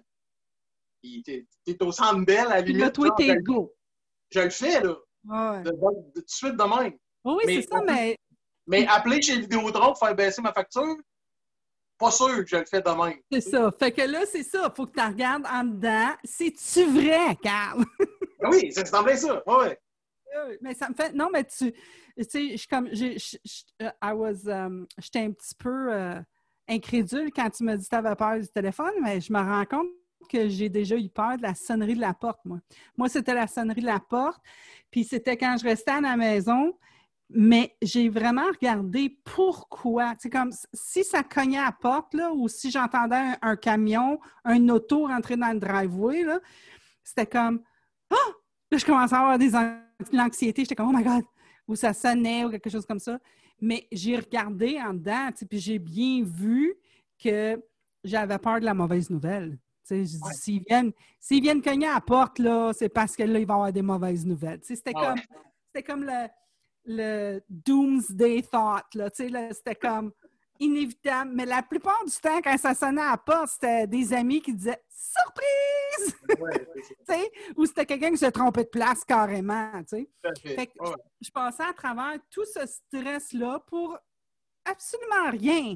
[1.04, 1.22] Tu
[1.68, 2.94] es, au centre belle, à la limite.
[2.94, 3.74] toi, t'es go.
[4.32, 4.96] Je le fais, là.
[5.64, 5.70] De,
[6.14, 6.98] tout de, suite de même.
[7.24, 8.18] Oui, c'est ça, mais.
[8.68, 10.96] Mais appeler chez Vidéotron pour faire baisser ma facture,
[11.98, 13.20] pas sûr que je le fais de même.
[13.32, 13.72] C'est ça.
[13.78, 14.72] Fait que là, c'est ça.
[14.76, 16.16] Faut que tu regardes en dedans.
[16.24, 17.84] C'est-tu vrai, Carl?
[18.42, 19.42] Ben oui, ça semblait ça.
[19.48, 19.68] Oui,
[20.48, 21.14] oui mais ça me fait.
[21.14, 21.72] Non, mais tu.
[21.72, 22.88] Tu sais, je comme.
[22.88, 24.48] Euh, I was.
[24.48, 26.20] Um, j'étais un petit peu euh,
[26.68, 29.66] incrédule quand tu m'as dit que tu avais peur du téléphone, mais je me rends
[29.66, 29.88] compte
[30.30, 32.60] que j'ai déjà eu peur de la sonnerie de la porte, moi.
[32.98, 34.42] Moi, c'était la sonnerie de la porte.
[34.90, 36.74] Puis c'était quand je restais à la maison,
[37.30, 40.14] Mais j'ai vraiment regardé pourquoi.
[40.20, 44.70] C'est comme si ça cognait à la porte, là, ou si j'entendais un, camion, un
[44.70, 46.40] auto rentrer dans le driveway, là,
[47.04, 47.64] c'était comme
[48.12, 48.32] Ah!
[48.72, 49.54] Là, je commençais à avoir des
[50.20, 50.64] anxiétés.
[50.64, 51.24] J'étais comme Oh my God!
[51.68, 53.18] Ou ça sonnait ou quelque chose comme ça.
[53.62, 56.76] Mais j'ai regardé en dedans, puis j'ai bien vu
[57.18, 57.62] que
[58.04, 59.58] j'avais peur de la mauvaise nouvelle.
[59.84, 60.92] S'ils viennent,
[61.30, 63.82] viennent cogner à la porte, là, c'est parce que là, il va y avoir des
[63.82, 64.60] mauvaises nouvelles.
[64.64, 65.20] C'était comme,
[65.86, 66.28] comme le,
[66.86, 68.86] le doomsday thought.
[69.14, 70.12] C'était comme
[70.60, 71.32] inévitable.
[71.34, 74.54] Mais la plupart du temps, quand ça sonnait à la porte, c'était des amis qui
[74.54, 76.16] disaient Surprise!
[77.58, 79.72] Ou c'était quelqu'un qui se trompait de place carrément.
[79.92, 83.98] je passais à travers tout ce stress-là pour
[84.66, 85.76] absolument rien.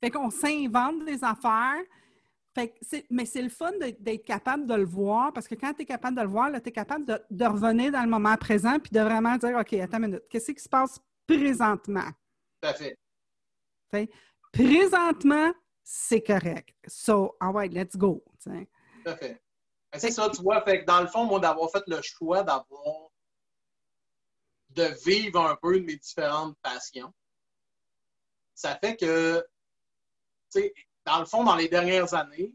[0.00, 1.82] Fait qu'on s'invente des affaires.
[2.54, 2.74] Fait
[3.10, 6.16] mais c'est le fun d'être capable de le voir parce que quand tu es capable
[6.16, 9.36] de le voir, tu es capable de, revenir dans le moment présent puis de vraiment
[9.36, 12.10] dire OK, attends une minute, qu'est-ce qui se passe présentement?
[12.60, 12.98] Tout à fait.
[14.52, 15.52] présentement,
[15.82, 16.74] c'est correct.
[16.86, 18.24] So, all right, let's go.
[18.42, 18.50] Tout
[19.06, 19.40] à fait.
[19.96, 20.62] C'est ça, tu vois.
[20.62, 23.10] Fait que dans le fond, moi, d'avoir fait le choix d'avoir
[24.70, 27.12] de vivre un peu de mes différentes passions,
[28.54, 29.38] ça fait que,
[30.52, 32.52] tu sais, dans le fond, dans les dernières années,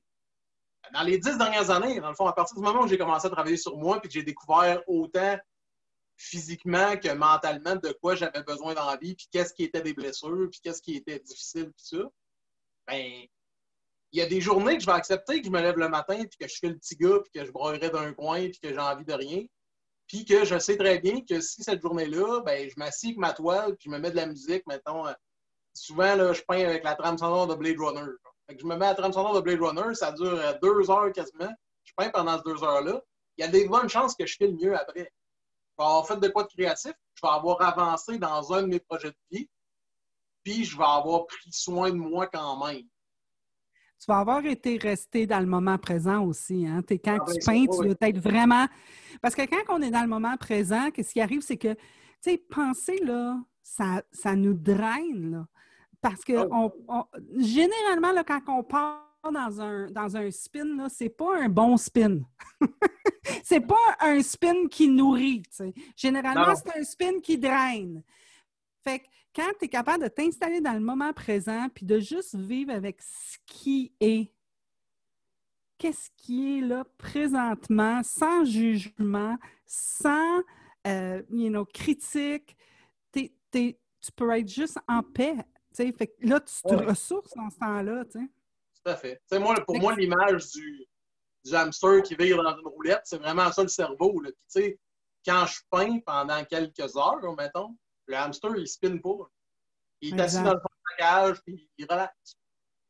[0.93, 3.27] dans les dix dernières années, dans le fond, à partir du moment où j'ai commencé
[3.27, 5.37] à travailler sur moi, puis que j'ai découvert autant
[6.19, 9.93] physiquement que mentalement de quoi j'avais besoin dans la vie, puis qu'est-ce qui était des
[9.93, 12.03] blessures, puis qu'est-ce qui était difficile, puis ça,
[12.87, 13.23] ben,
[14.11, 16.17] il y a des journées que je vais accepter que je me lève le matin,
[16.17, 18.69] puis que je suis le petit gars, puis que je broyerai d'un coin, puis que
[18.69, 19.45] j'ai envie de rien.
[20.07, 23.31] Puis que je sais très bien que si cette journée-là, ben, je m'assieds avec ma
[23.31, 25.05] toile, puis je me mets de la musique, mettons,
[25.73, 28.11] souvent, là, je peins avec la trame sonore de Blade Runner.
[28.49, 31.13] je me mets à la trame sonore de Blade Runner, ça dure euh, deux heures
[31.13, 31.53] quasiment.
[31.83, 33.01] Je peins pendant ces deux heures-là.
[33.37, 35.09] Il y a des bonnes chances que je file mieux après.
[35.79, 38.67] Je vais avoir fait de quoi de créatif, je vais avoir avancé dans un de
[38.67, 39.49] mes projets de vie,
[40.43, 42.83] puis je vais avoir pris soin de moi quand même.
[43.97, 46.67] Tu vas avoir été resté dans le moment présent aussi.
[46.67, 46.81] Hein?
[46.89, 48.67] quand ah, tu ben, peins, tu veux être vraiment.
[49.21, 51.79] Parce que quand on est dans le moment présent, ce qui arrive, c'est que, tu
[52.21, 55.47] sais, penser, là, ça, ça nous draine, là.
[56.01, 57.07] Parce que ah
[57.37, 61.77] généralement, là, quand on part dans un, dans un spin, ce n'est pas un bon
[61.77, 62.19] spin.
[63.43, 65.43] c'est pas un spin qui nourrit.
[65.95, 68.03] Généralement, c'est un spin qui draine.
[68.83, 69.05] Fait que
[69.35, 73.01] quand tu es capable de t'installer dans le moment présent puis de juste vivre avec
[73.01, 74.31] ce qui est,
[75.77, 80.41] qu'est-ce qui est là présentement, sans jugement, sans
[80.87, 82.55] euh, you know, critique,
[83.11, 85.35] tu peux être juste en paix
[85.75, 88.05] fait là, tu te ressources dans ce temps-là.
[88.05, 88.19] Tout
[88.85, 89.21] à fait.
[89.39, 90.85] moi, pour moi, l'image du,
[91.43, 94.21] du, hamster qui vire dans une roulette, c'est vraiment ça le cerveau.
[94.21, 94.29] Là.
[95.25, 97.75] quand je peins pendant quelques heures, mettons,
[98.07, 99.29] le hamster, il spinne pas.
[100.01, 102.37] Il est assis dans le fond de la cage, puis il relaxe.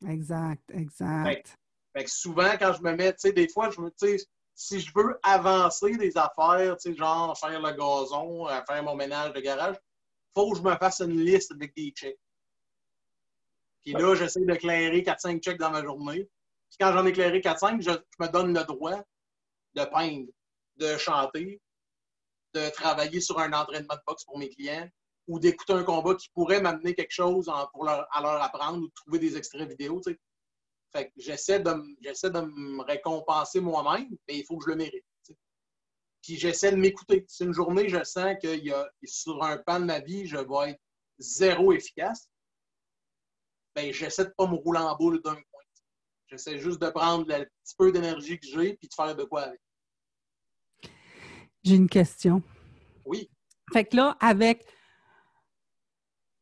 [0.07, 1.57] Exact, exact.
[1.93, 3.91] Fait, que souvent, quand je me mets, tu sais, des fois, je me,
[4.55, 8.95] si je veux avancer des affaires, tu sais, genre faire le gazon, euh, faire mon
[8.95, 12.19] ménage de garage, il faut que je me fasse une liste avec des checks.
[13.81, 16.29] Puis là, j'essaie d'éclairer 4-5 checks dans ma journée.
[16.70, 19.03] Puis quand j'en ai éclairé 4-5, je, me donne le droit
[19.76, 20.28] de peindre,
[20.78, 21.61] de chanter,
[22.53, 24.88] de travailler sur un entraînement de boxe pour mes clients
[25.28, 28.88] ou d'écouter un combat qui pourrait m'amener quelque chose pour leur, à leur apprendre ou
[28.88, 30.01] de trouver des extraits vidéo.
[30.01, 30.17] Que
[31.17, 35.05] j'essaie de, de me récompenser moi-même, mais il faut que je le mérite.
[36.24, 37.26] Puis j'essaie de m'écouter.
[37.28, 40.38] Si une journée, je sens qu'il y a sur un pan de ma vie, je
[40.38, 40.82] vais être
[41.20, 42.30] zéro efficace,
[43.76, 45.59] ben, j'essaie de ne pas me rouler en boule d'un point.
[46.30, 49.41] J'essaie juste de prendre le petit peu d'énergie que j'ai puis de faire de quoi
[49.43, 49.61] avec.
[51.63, 52.43] J'ai une question.
[53.05, 53.30] Oui.
[53.73, 54.65] Fait que là, avec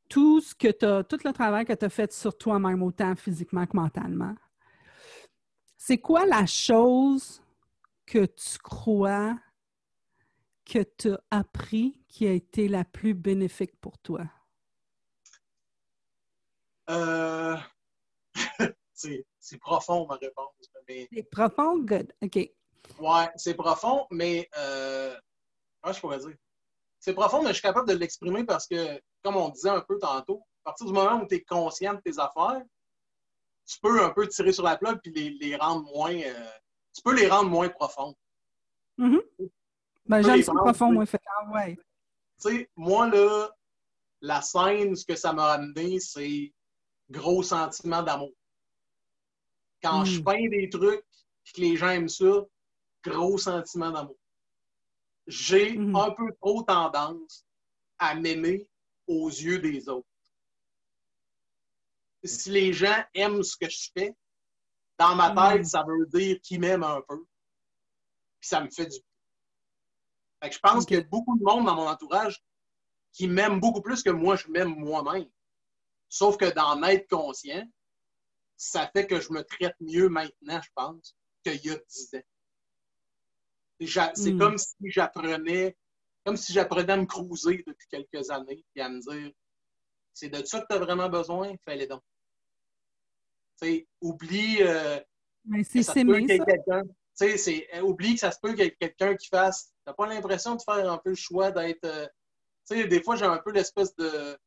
[0.09, 3.65] tout ce que tu tout le travail que tu as fait sur toi-même, autant physiquement
[3.65, 4.35] que mentalement,
[5.77, 7.41] c'est quoi la chose
[8.05, 9.37] que tu crois
[10.65, 14.25] que tu as appris qui a été la plus bénéfique pour toi?
[16.89, 17.57] Euh,
[18.93, 19.25] c'est
[19.55, 20.53] profond, ma réponse.
[20.87, 22.13] C'est profond, good?
[22.21, 22.35] OK.
[22.99, 25.15] Ouais, c'est profond, mais euh,
[25.85, 26.35] je pourrais dire.
[26.99, 29.97] C'est profond, mais je suis capable de l'exprimer parce que, comme on disait un peu
[29.99, 32.61] tantôt, à partir du moment où tu es conscient de tes affaires,
[33.65, 36.13] tu peux un peu tirer sur la plug puis les, les rendre moins.
[36.13, 36.49] Euh,
[36.93, 38.15] tu peux les rendre moins profondes.
[38.97, 39.17] Mm
[40.05, 41.21] Ben, j'aime ça profond, moi, fait
[41.53, 41.75] ouais.
[42.41, 43.49] Tu sais, moi, là,
[44.21, 46.53] la scène, ce que ça m'a amené, c'est
[47.09, 48.33] gros sentiment d'amour.
[49.81, 50.23] Quand je hmm.
[50.23, 51.03] peins des trucs
[51.45, 52.45] et que les gens aiment ça,
[53.03, 54.17] gros sentiment d'amour.
[55.29, 55.93] j'ai Mhm.
[55.93, 57.45] un peu trop tendance
[57.99, 58.69] à m'aimer
[59.07, 60.07] aux yeux des autres.
[62.23, 64.15] Si les gens aiment ce que je fais,
[64.97, 65.65] dans ma tête, Mhm.
[65.65, 67.25] ça veut dire qu'ils m'aiment un peu.
[68.39, 68.97] Puis ça me fait du
[70.41, 72.41] fait que je pense qu'il y a beaucoup de monde dans mon entourage
[73.11, 75.27] qui m'aime beaucoup plus que moi, je m'aime moi-même.
[76.09, 77.67] Sauf que d'en être conscient,
[78.57, 82.21] ça fait que je me traite mieux maintenant, je pense, qu'il y a 10 ans.
[84.15, 84.39] C'est Mm.
[84.39, 85.77] comme si j'apprenais
[86.25, 89.31] comme si j'apprenais à me cruiser depuis quelques années et à me dire
[90.13, 92.01] c'est de ça que tu as vraiment besoin, fais-les donc.
[93.61, 94.99] Tu sais, oublie euh,
[95.45, 96.19] Mais que ça se peut
[97.13, 97.37] ça.
[97.37, 99.71] c'est- euh, oublie que ça se peut qu'il y ait quelqu'un qui fasse.
[99.85, 101.85] T'as pas l'impression de faire un peu le choix d'être.
[101.85, 102.07] euh,
[102.69, 104.37] tu sais, des fois, j'ai un peu l'espèce de.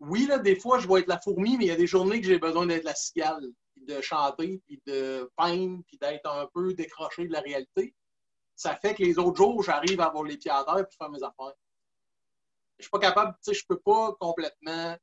[0.00, 2.20] Oui, là, des fois, je vais être la fourmi, mais il y a des journées
[2.20, 6.46] que j'ai besoin d'être la cigale, puis de chanter, puis de peindre, puis d'être un
[6.52, 7.94] peu décroché de la réalité.
[8.54, 11.10] Ça fait que les autres jours, j'arrive à avoir les pieds à terre puis faire
[11.10, 11.54] mes affaires.
[12.78, 14.96] Je suis pas capable, tu sais, je peux pas complètement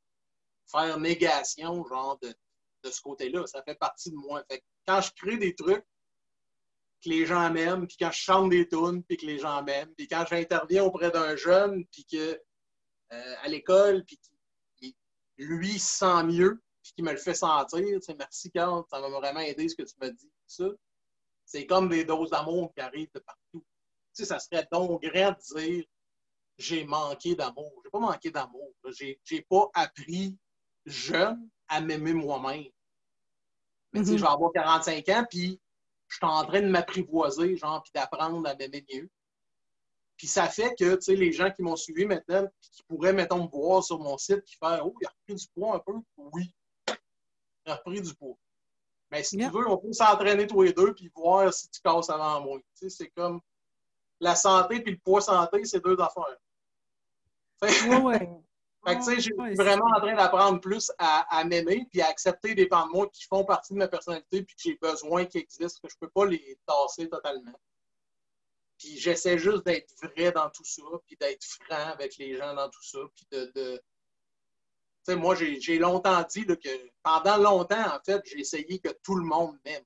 [0.66, 2.34] faire négation, genre, de,
[2.90, 3.48] ce côté-là.
[3.48, 4.44] Ça fait partie de moi.
[4.50, 5.86] Fait que quand je crée des trucs
[7.04, 9.94] que les gens m'aiment, puis quand je chante des tunes, puis que les gens m'aiment,
[9.96, 12.42] puis quand j'interviens auprès d'un jeune, puis que
[13.14, 14.20] euh, à l'école, puis
[15.38, 19.00] lui se sent mieux, puis qu'il me le fait sentir, tu sais, merci Carl, ça
[19.00, 20.66] m'a vraiment aidé ce que tu m'as dit, ça.
[21.46, 23.66] C'est comme des doses d'amour qui arrivent de partout.
[24.16, 25.86] Tu sais, ça serait donc grand de dire
[26.58, 27.72] j'ai manqué d'amour.
[27.84, 28.72] J'ai pas manqué d'amour.
[28.92, 30.38] J'ai, j'ai pas appris
[30.86, 32.66] jeune à m'aimer moi-même.
[33.92, 34.18] Mais tu sais, Mhm.
[34.20, 35.60] je vais avoir 45 ans, puis
[36.08, 39.10] je suis en train de m'apprivoiser, genre, puis d'apprendre à m'aimer mieux.
[40.18, 43.44] Puis ça fait que, tu sais, les gens qui m'ont suivi maintenant, qui pourraient, mettons,
[43.44, 45.94] me voir sur mon site, qui font Oh, il a repris du poids un peu.
[46.18, 46.54] Oui,
[47.66, 48.38] il a repris du poids.
[49.12, 49.50] Mais si Yeah.
[49.50, 52.60] tu veux, on peut s'entraîner tous les deux, puis voir si tu casses avant moi.
[52.60, 53.42] Tu sais, c'est comme
[54.20, 56.38] la santé puis le poids santé, c'est deux affaires.
[57.62, 58.20] Ouais, ouais.
[58.86, 61.86] fait que, tu sais, je suis Ouais, vraiment en train d'apprendre plus à, à m'aimer
[61.90, 64.62] puis à accepter des pans de moi qui font partie de ma personnalité puis que
[64.62, 67.54] j'ai besoin qu'ils existent, que je peux pas les tasser totalement.
[68.98, 72.84] J'essaie juste d'être vrai dans tout ça, puis d'être franc avec les gens dans tout
[72.84, 73.82] ça, puis de...
[75.06, 79.16] Tu sais, moi, j'ai longtemps dit que pendant longtemps, en fait, j'ai essayé que tout
[79.16, 79.84] le monde m'aime.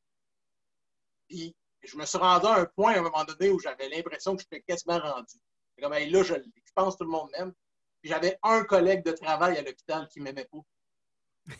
[1.27, 4.35] Puis je me suis rendu à un point à un moment donné où j'avais l'impression
[4.35, 5.37] que j'étais quasiment rendu.
[5.81, 7.53] Comme, hey, là, je, je pense que tout le monde m'aime.
[8.01, 10.59] Puis j'avais un collègue de travail à l'hôpital qui m'aimait pas.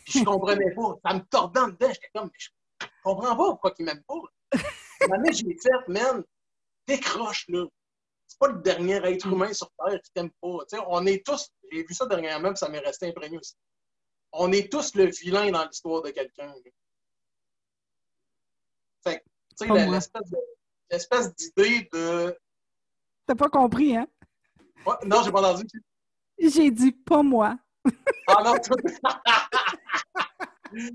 [0.04, 0.94] Puis je comprenais pas.
[1.04, 1.88] Ça me tordait en dedans.
[1.88, 2.48] J'étais comme, mais je
[3.02, 4.20] comprends pas pourquoi il m'aime pas.
[5.08, 6.24] Maintenant, j'ai fait, man,
[6.88, 7.64] décroche, là.
[8.26, 10.58] C'est pas le dernier être humain sur Terre qui t'aime pas.
[10.88, 13.54] On est tous, j'ai vu ça dernièrement, puis ça m'est resté imprégné aussi.
[14.32, 16.54] On est tous le vilain dans l'histoire de quelqu'un.
[19.02, 19.24] Fait
[19.58, 19.86] tu sais,
[20.90, 22.38] l'espèce d'idée de.
[23.26, 24.06] T'as pas compris, hein?
[24.86, 25.66] Ouais, non, j'ai pas entendu.
[26.38, 27.58] J'ai dit pas moi.
[28.28, 28.76] Ah non, toi-
[30.70, 30.86] Tu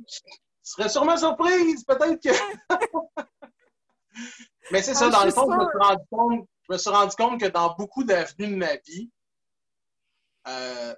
[0.61, 2.29] serais sûrement surprise, peut-être que.
[4.71, 6.89] Mais c'est ça, Ah, dans le fond, je me, suis rendu compte, je me suis
[6.89, 9.09] rendu compte que dans beaucoup d'avenues de ma vie,
[10.47, 10.95] euh,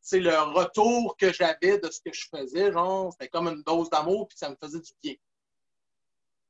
[0.00, 3.90] c'est le retour que j'avais de ce que je faisais, genre, c'était comme une dose
[3.90, 5.14] d'amour, puis ça me faisait du bien.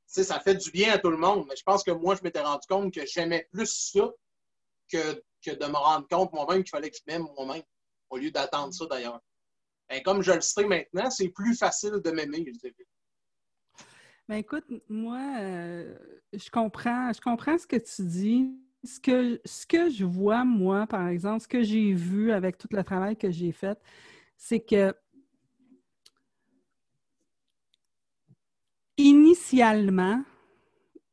[0.05, 2.41] Ça fait du bien à tout le monde, mais je pense que moi, je m'étais
[2.41, 4.09] rendu compte que j'aimais plus ça
[4.91, 7.63] que, que de me rendre compte moi-même qu'il fallait que je m'aime moi-même,
[8.09, 9.21] au lieu d'attendre ça d'ailleurs.
[9.87, 12.87] Ben, comme je le sais maintenant, c'est plus facile de m'aimer, je dirais.
[14.29, 15.97] Ben écoute, moi, euh,
[16.33, 18.55] je comprends, je comprends ce que tu dis.
[18.83, 22.67] Ce que, ce que je vois, moi, par exemple, ce que j'ai vu avec tout
[22.69, 23.81] le travail que j'ai fait,
[24.37, 24.93] c'est que
[28.97, 30.23] initialement,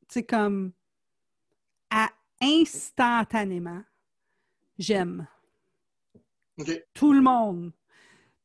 [0.08, 0.72] c'est comme
[1.88, 2.10] à
[2.42, 3.82] instantanément,
[4.78, 5.26] j'aime
[6.92, 7.72] tout le monde.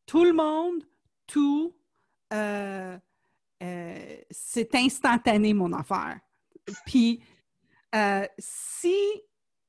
[0.06, 0.82] Tout le monde,
[1.28, 1.76] tout,
[2.32, 2.98] euh,
[3.62, 6.20] euh, c'est instantané, mon affaire.
[6.86, 7.22] Puis,
[7.94, 8.96] euh, si,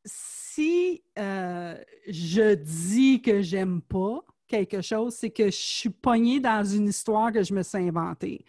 [0.05, 1.76] si euh,
[2.09, 7.32] je dis que j'aime pas quelque chose, c'est que je suis pognée dans une histoire
[7.32, 8.45] que je me suis inventée.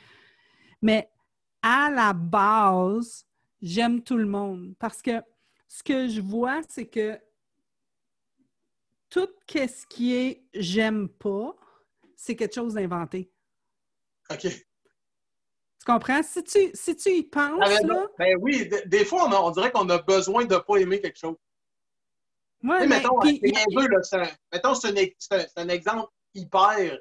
[0.81, 1.09] Mais
[1.61, 3.25] à la base,
[3.61, 5.21] j'aime tout le monde parce que
[5.67, 7.19] ce que je vois, c'est que
[9.09, 11.55] tout ce qui est j'aime pas,
[12.15, 13.31] c'est quelque chose d'inventé.
[14.29, 14.47] OK.
[15.86, 16.23] Tu comprends?
[16.23, 19.41] Si tu, si tu y penses, Ah, ben, là, ben oui, des fois, on, a-
[19.41, 21.36] on dirait qu'on a besoin de ne pas aimer quelque chose.
[22.63, 25.67] ouais, sais, mais- mettons, puis- c'est niaiseux, là, c'est un, mettons, c'est un, c'est un-
[25.67, 26.99] exemple hyper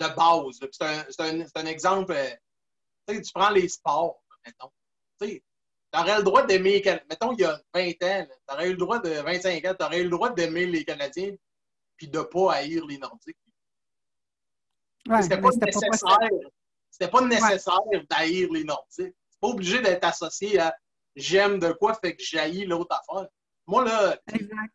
[0.00, 0.60] de base.
[0.62, 0.68] là.
[0.72, 2.12] C'est un, c'est un- c'est un exemple.
[2.12, 4.70] euh, tu prends les sports, mettons.
[5.20, 5.42] Tu
[5.94, 8.98] aurais le droit d'aimer, mettons, il y a 20 ans, tu aurais eu le droit
[8.98, 11.34] de 25 ans, tu aurais eu le droit d'aimer les Canadiens
[11.98, 13.36] puis de ne pas haïr les Nordiques.
[15.06, 16.18] Ouais, c'était pas c'était nécessaire.
[16.92, 19.14] C'était pas nécessaire d'haïr les Nordiques.
[19.28, 20.76] C'est pas obligé d'être associé à
[21.16, 23.28] j'aime de quoi, fait que j'haïs l'autre affaire.
[23.66, 24.74] Moi, là, Exact.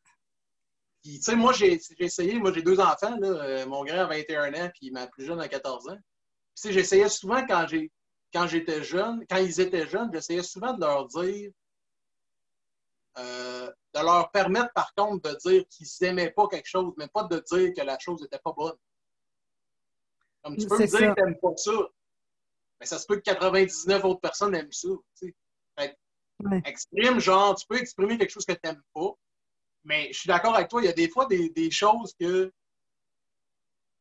[1.03, 4.05] puis, tu sais, moi, j'ai essayé, moi, j'ai deux enfants, là, euh, mon grand a
[4.05, 5.91] 21 ans, puis ma plus jeune a 14 ans.
[5.93, 7.91] Puis, tu sais, j'essayais souvent quand j'ai
[8.33, 11.51] quand j'étais jeune, quand ils étaient jeunes, j'essayais souvent de leur dire,
[13.19, 17.23] euh, de leur permettre, par contre, de dire qu'ils n'aimaient pas quelque chose, mais pas
[17.23, 18.75] de dire que la chose n'était pas bonne.
[20.43, 21.07] Comme tu peux me dire ça.
[21.07, 21.71] que tu n'aimes pas ça,
[22.79, 24.89] mais ça se peut que 99 autres personnes aiment ça.
[25.19, 25.35] tu sais.
[26.39, 26.61] Ouais.
[26.65, 29.11] Exprime, genre, tu peux exprimer quelque chose que tu n'aimes pas,
[29.83, 32.51] mais je suis d'accord avec toi, il y a des fois des, des choses que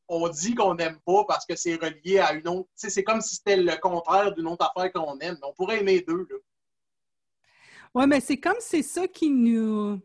[0.08, 2.68] on dit qu'on n'aime pas parce que c'est relié à une autre.
[2.70, 5.38] Tu sais, c'est comme si c'était le contraire d'une autre affaire qu'on aime.
[5.42, 6.26] On pourrait aimer deux.
[6.30, 6.36] Là.
[7.94, 10.00] Oui, mais c'est comme c'est ça qui nous.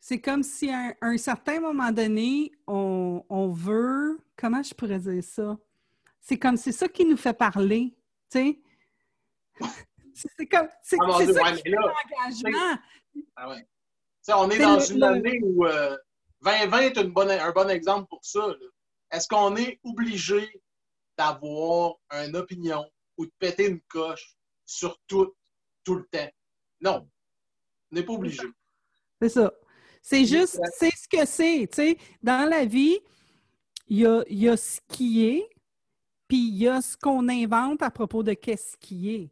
[0.00, 4.18] C'est comme si à un, un certain moment donné, on, on veut.
[4.36, 5.56] Comment je pourrais dire ça?
[6.26, 7.94] C'est comme c'est ça qui nous fait parler.
[8.30, 8.58] Tu sais?
[10.14, 10.68] C'est comme.
[10.82, 12.78] C'est Ah, ça ouais, qui l'engagement.
[13.36, 13.66] Ah ouais.
[14.28, 15.96] On est dans le- une le- année où euh,
[16.42, 18.46] 2020 est une bonne, un bon exemple pour ça.
[19.10, 20.48] Est-ce qu'on est obligé
[21.18, 22.82] d'avoir une opinion
[23.18, 25.34] ou de péter une coche sur tout,
[25.84, 26.30] tout le temps?
[26.80, 27.06] Non.
[27.92, 28.42] On n'est pas obligé.
[29.20, 29.52] C'est ça.
[30.00, 30.72] C'est juste, Exact.
[30.78, 31.68] c'est ce que c'est.
[31.70, 32.98] Tu sais, dans la vie,
[33.88, 35.48] il y a, il y a ce qui est,
[36.28, 39.30] puis il y a ce qu'on invente à propos de qu'est-ce qui est.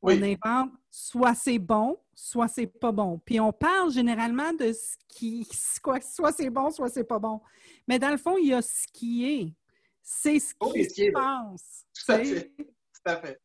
[0.00, 3.20] On invente soit c'est bon, soit c'est pas bon.
[3.24, 5.46] Puis on parle généralement de ce qui,
[5.82, 7.40] quoi, soit c'est bon, soit c'est pas bon.
[7.86, 9.54] Mais dans le fond, il y a ce qui est.
[10.02, 11.86] C'est ce Oui, qui se passe.
[11.94, 12.54] Tout à fait.
[12.56, 13.40] Tout à fait.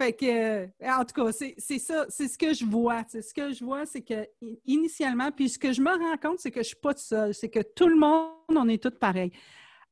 [0.00, 0.66] Fait que, euh,
[0.96, 3.02] en tout cas, c'est ça, c'est ce que je vois.
[3.08, 4.28] C'est ce que je vois, c'est que
[4.64, 7.48] initialement, puis ce que je me rends compte, c'est que je suis pas seule, c'est
[7.48, 9.32] que tout le monde, on est tous pareils.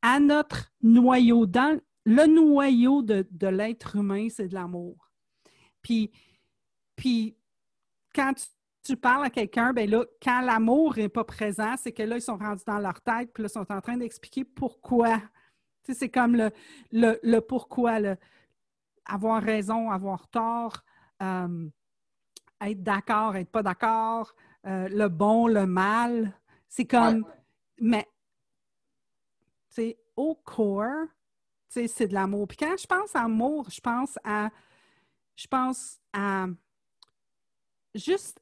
[0.02, 5.10] À notre noyau, dans le noyau de, de l'être humain, c'est de l'amour.
[5.82, 6.12] Puis,
[6.94, 7.36] puis
[8.14, 8.46] quand tu,
[8.84, 12.22] tu parles à quelqu'un, ben là, quand l'amour n'est pas présent, c'est que là, ils
[12.22, 15.18] sont rendus dans leur tête, puis là, ils sont en train d'expliquer pourquoi.
[15.82, 16.52] Tu sais, c'est comme le,
[16.92, 18.16] le, le pourquoi, le
[19.04, 20.84] avoir raison, avoir tort,
[21.22, 21.68] euh,
[22.60, 24.34] être d'accord, être pas d'accord,
[24.66, 26.38] euh, le bon, le mal.
[26.68, 27.24] C'est comme,
[27.80, 28.04] mais,
[29.70, 31.06] tu sais, au corps,
[31.68, 32.48] c'est de l'amour.
[32.48, 34.50] Puis quand je pense à amour, je pense à,
[35.36, 36.46] je pense à
[37.94, 38.40] juste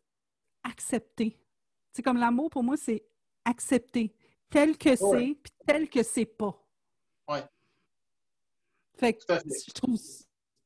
[0.62, 1.38] accepter.
[1.92, 3.04] C'est comme l'amour, pour moi, c'est
[3.44, 4.14] accepter
[4.50, 5.36] tel que c'est, Ouais.
[5.42, 6.56] puis tel que c'est pas.
[7.28, 7.44] Ouais.
[8.96, 9.98] Fait que je trouve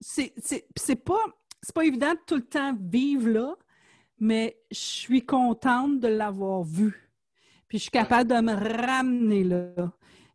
[0.00, 1.24] c'est pas
[1.62, 3.56] c'est pas évident de tout le temps vivre là,
[4.18, 7.11] mais je suis contente de l'avoir vu.
[7.66, 9.72] Puis je suis capable de me ramener là.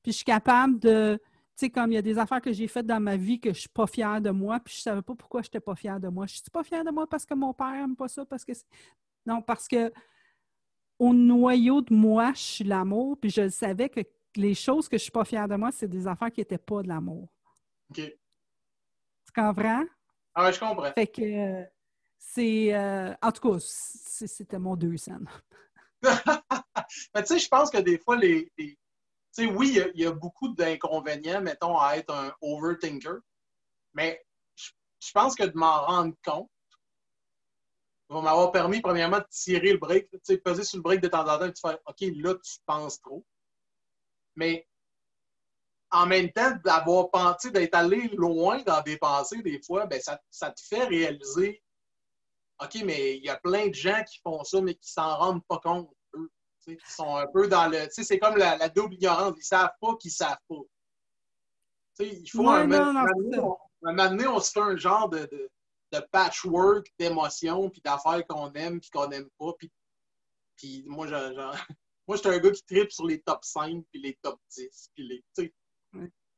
[0.02, 1.20] Puis je suis capable de
[1.66, 3.60] sais comme il y a des affaires que j'ai faites dans ma vie que je
[3.62, 6.08] suis pas fière de moi, puis je savais pas pourquoi je n'étais pas fière de
[6.08, 6.26] moi.
[6.26, 8.52] Je suis pas fière de moi parce que mon père aime pas ça parce que
[9.26, 9.92] non parce que
[11.00, 14.02] au noyau de moi, je suis l'amour, puis je savais que
[14.36, 16.82] les choses que je suis pas fière de moi, c'est des affaires qui étaient pas
[16.82, 17.30] de l'amour.
[17.90, 17.98] OK.
[17.98, 19.84] Tu comprends?
[20.36, 20.92] Ah ouais, je comprends.
[20.94, 21.66] Fait que
[22.18, 22.74] c'est.
[22.74, 25.28] euh, en tout cas, c'était mon deux scènes.
[26.04, 28.52] Mais tu sais, je pense que des fois, les.
[29.34, 33.20] Sais, oui, il y a- beaucoup d'inconvénients, mettons, à être un overthinker.
[33.94, 34.24] Mais
[34.56, 36.50] je, je pense que de m'en rendre compte
[38.10, 40.10] va m'avoir permis, premièrement, de tirer le break.
[40.12, 42.36] Tu sais, peser sur le break de temps en temps et de faire OK, là,
[42.36, 43.26] tu penses trop.
[44.36, 44.68] Mais
[45.92, 50.20] en même temps, d'avoir pensé, d'être allé loin dans des pensées, des fois, ben, ça,
[50.30, 51.64] ça te fait réaliser
[52.60, 55.46] OK, mais il y a plein de gens qui font ça, mais qui s'en rendent
[55.46, 55.90] pas compte,
[56.66, 57.84] qui sont un peu dans le.
[57.86, 59.36] Tu sais, c'est comme la, la double ignorance.
[59.38, 60.62] Ils savent pas qu'ils savent pas.
[61.98, 64.52] Tu sais, il faut Ouais, un, non, non, un, on, un moment donné, on se
[64.52, 65.50] fait un genre de, de,
[65.92, 69.54] de patchwork d'émotions, puis d'affaires qu'on aime, puis qu'on n'aime pas.
[69.58, 69.72] Puis,
[70.58, 71.56] puis moi, je, genre,
[72.08, 74.90] moi, j'étais un gars qui tripe sur les top 5, puis les top 10.
[74.96, 75.54] Puis les, tu sais,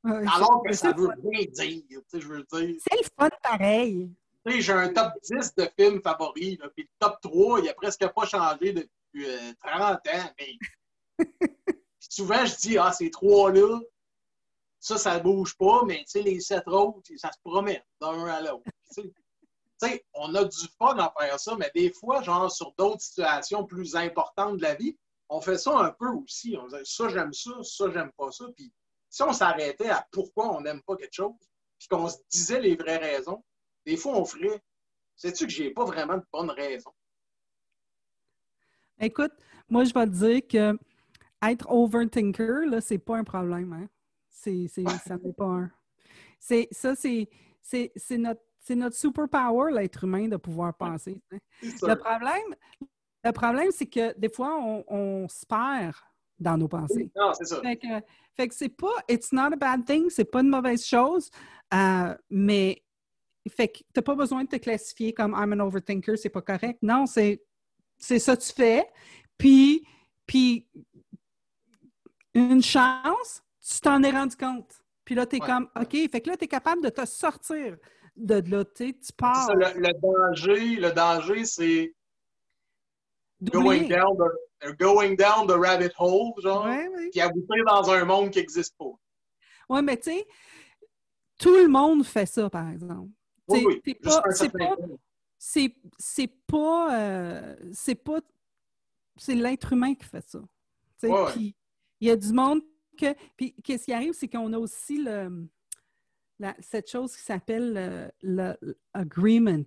[0.06, 1.82] Ouais, alors que ça veut rien dire.
[1.90, 2.76] Tu sais, je veux dire.
[2.88, 4.12] C'est le fun pareil.
[4.46, 8.08] J'ai un top 10 de films favoris, là, puis le top 3, il a presque
[8.08, 8.92] pas changé depuis
[9.24, 10.34] euh, 30 ans.
[10.40, 10.58] Mais...
[12.00, 13.80] Souvent, je dis, ah, ces trois-là,
[14.80, 18.42] ça, ça bouge pas, mais tu sais, les sept autres, ça se promène d'un à
[18.42, 18.64] l'autre.
[18.96, 19.04] Tu
[19.78, 23.66] sais, on a du fun à faire ça, mais des fois, genre, sur d'autres situations
[23.66, 24.96] plus importantes de la vie,
[25.28, 26.56] on fait ça un peu aussi.
[26.58, 28.46] On dit, ça, j'aime ça, ça, j'aime pas ça.
[28.56, 28.72] Puis
[29.10, 31.34] si on s'arrêtait à pourquoi on n'aime pas quelque chose,
[31.80, 33.44] puis qu'on se disait les vraies raisons,
[33.86, 34.62] des fois, on ferait
[35.16, 36.94] sais-tu que j'ai pas vraiment de bonnes raisons?
[39.00, 39.32] Écoute,
[39.70, 40.80] moi, je vais te dire que
[41.42, 43.74] être overthinker, là, c'est pas un problème.
[43.74, 43.88] Hein?
[44.30, 45.72] C'est, ça n'est pas un.
[46.40, 47.30] C'est, ça, c'est,
[47.62, 51.22] c'est, notre, c'est notre superpower, l'être humain, de pouvoir penser.
[51.32, 51.38] Hein.
[51.62, 52.56] Le problème,
[53.24, 54.56] le problème, c'est que des fois,
[54.88, 55.96] on, se perd
[56.40, 57.10] dans nos pensées.
[57.16, 57.62] Non, c'est ça.
[57.62, 57.88] Fait que,
[58.36, 61.32] fait que c'est pas, it's not a bad thing, c'est pas une mauvaise chose,
[61.74, 62.84] euh, mais
[63.50, 66.80] fait que t'as pas besoin de te classifier comme I'm an overthinker, c'est pas correct.
[66.82, 67.42] Non, c'est,
[67.98, 68.88] c'est ça que tu fais.
[69.38, 69.88] Puis,
[70.26, 70.68] puis
[72.34, 74.82] une chance, tu t'en es rendu compte.
[75.04, 77.78] Puis là, tu es comme, OK, fait que là, tu es capable de te sortir
[78.16, 79.54] de là, tu pars.
[79.56, 81.94] le, danger, le danger, c'est
[83.42, 86.68] going down, the, going down the rabbit hole, genre,
[87.12, 88.94] puis aboutir dans un monde qui n'existe pas.
[89.70, 90.26] Oui, mais tu sais,
[91.38, 93.10] tout le monde fait ça, par exemple.
[93.48, 93.82] Oui, oui.
[94.32, 94.76] C'est pas,
[95.98, 98.20] c'est pas, euh, c'est pas,
[99.16, 100.40] c'est l'être humain qui fait ça.
[101.34, 101.56] Puis
[102.02, 102.62] il y a du monde
[102.98, 105.48] que, puis qu'est-ce qui arrive, c'est qu'on a aussi le,
[106.60, 109.66] cette chose qui s'appelle l'agreement,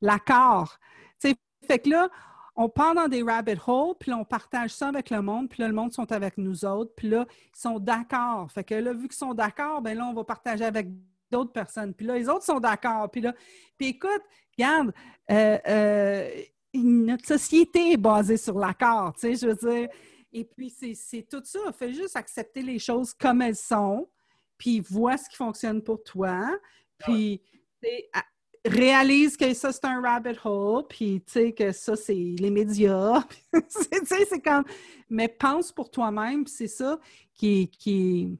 [0.00, 0.78] l'accord.
[1.18, 2.08] Fait que là,
[2.54, 5.62] on part dans des rabbit holes, puis là, on partage ça avec le monde, puis
[5.62, 8.50] là, le monde sont avec nous autres, puis là, ils sont d'accord.
[8.52, 10.88] Fait que là, vu qu'ils sont d'accord, ben là, on va partager avec
[11.30, 11.94] d'autres personnes.
[11.94, 13.10] Puis là, les autres sont d'accord.
[13.10, 13.34] Puis là,
[13.76, 14.22] puis écoute,
[14.56, 14.92] regarde,
[15.30, 16.30] euh, euh,
[16.74, 19.88] notre société est basée sur l'accord, tu sais, je veux dire.
[20.32, 21.72] Et puis, c'est tout ça.
[21.72, 24.08] Fais juste accepter les choses comme elles sont,
[24.58, 26.46] puis vois ce qui fonctionne pour toi,
[26.98, 27.40] puis
[28.66, 33.22] réalise que ça, c'est un rabbit hole, puis tu sais que ça, c'est les médias.
[33.52, 34.64] tu sais, c'est comme...
[35.08, 36.98] Mais pense pour toi-même, c'est ça
[37.34, 37.68] qui...
[37.68, 38.38] qui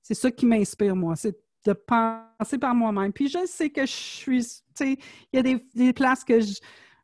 [0.00, 1.16] c'est ça qui m'inspire, moi.
[1.16, 1.36] C'est
[1.68, 3.12] de penser par moi-même.
[3.12, 4.44] Puis je sais que je suis...
[4.44, 4.98] Tu sais,
[5.32, 6.54] il y a des, des, places que je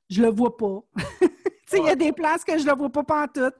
[0.08, 0.80] je le vois pas.
[1.20, 1.28] tu
[1.66, 3.52] sais, il y a des places que je le vois pas partout.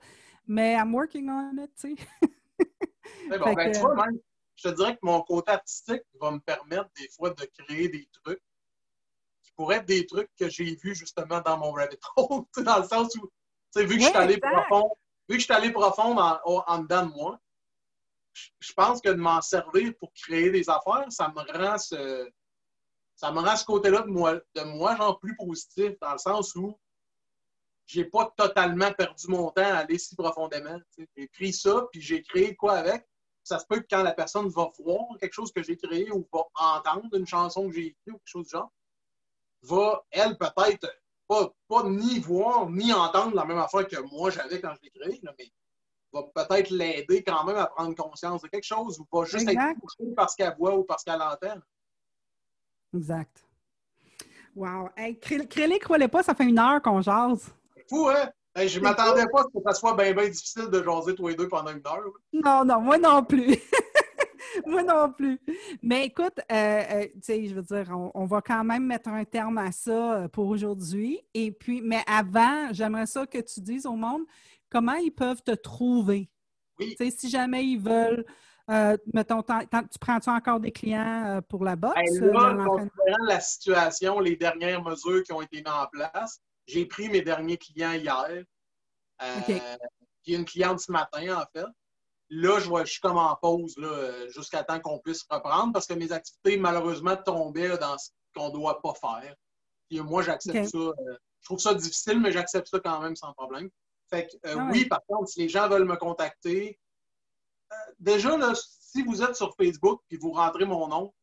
[0.47, 2.07] Mais I'm working on it, tu sais.
[3.39, 4.19] bon, ben, tu vois, même,
[4.55, 8.07] je te dirais que mon côté artistique va me permettre des fois de créer des
[8.23, 8.41] trucs
[9.43, 12.87] qui pourraient être des trucs que j'ai vus justement dans mon rabbit hole, dans le
[12.87, 13.31] sens où, tu
[13.71, 14.91] sais, vu que je suis allé profond,
[15.27, 17.39] vu que je suis allé profond en, en dedans de moi,
[18.59, 22.29] je pense que de m'en servir pour créer des affaires, ça me rend ce,
[23.15, 26.55] ça me rend ce côté-là de moi, de moi, genre plus positif, dans le sens
[26.55, 26.77] où
[27.85, 30.79] j'ai pas totalement perdu mon temps à aller si profondément.
[30.97, 33.07] J'ai pris ça, puis j'ai créé quoi avec?
[33.43, 36.27] Ça se peut que quand la personne va voir quelque chose que j'ai créé ou
[36.33, 38.71] va entendre une chanson que j'ai écrite ou quelque chose du genre,
[39.61, 40.87] va, elle, peut-être
[41.27, 44.89] pas, pas, ni voir ni entendre la même affaire que moi j'avais quand je l'ai
[44.89, 45.51] créé, mais
[46.21, 49.79] va peut-être l'aider quand même à prendre conscience de quelque chose ou pas juste être
[49.79, 51.59] touché parce qu'elle voit ou parce qu'elle entend.
[52.93, 53.43] Exact.
[54.55, 54.89] Wow.
[54.95, 57.53] Hey, Crélic, croyez pas, ça fait une heure qu'on jase
[57.89, 58.29] fou, hein?
[58.55, 61.27] je ne m'attendais pas à ce que ça soit bien, bien difficile de jaser tous
[61.27, 62.03] les deux pendant une heure.
[62.33, 63.57] Non, non, moi non plus.
[64.65, 65.39] moi non plus.
[65.81, 69.25] Mais écoute, euh, euh, tu sais, je veux dire, on, va quand même mettre un
[69.25, 71.19] terme à ça euh, pour aujourd'hui.
[71.33, 74.23] Et puis, mais avant, j'aimerais ça que tu dises au monde
[74.69, 76.29] comment ils peuvent te trouver?
[76.79, 76.95] Oui.
[77.17, 78.25] Si jamais ils veulent.
[79.13, 81.95] mettons, tu prends-tu encore des clients pour la boxe?
[82.19, 87.09] Là, considérant la situation, les dernières mesures qui ont été mises en place, j'ai pris
[87.09, 88.43] mes derniers clients hier.
[89.21, 89.61] Euh,
[90.23, 91.67] Puis une cliente ce matin, en fait.
[92.29, 93.75] Là, je, vois, je suis comme en pause
[94.29, 98.53] jusqu'à temps qu'on puisse reprendre parce que mes activités, malheureusement, tombaient dans ce qu'on ne
[98.53, 99.35] doit pas faire.
[99.89, 100.77] Puis moi, j'accepte ça.
[100.77, 100.93] Euh,
[101.41, 103.69] je trouve ça difficile, mais j'accepte ça quand même sans problème.
[104.15, 106.79] Fait que euh, ah oui, par contre, si les gens veulent me contacter,
[107.71, 111.13] euh, déjà, là, si vous êtes sur Facebook et vous rentrez mon nom,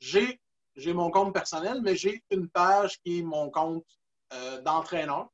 [0.00, 0.40] j'ai
[0.86, 3.86] mon compte personnel, mais j'ai une page qui est mon compte
[4.32, 5.28] euh, d'entraîneur,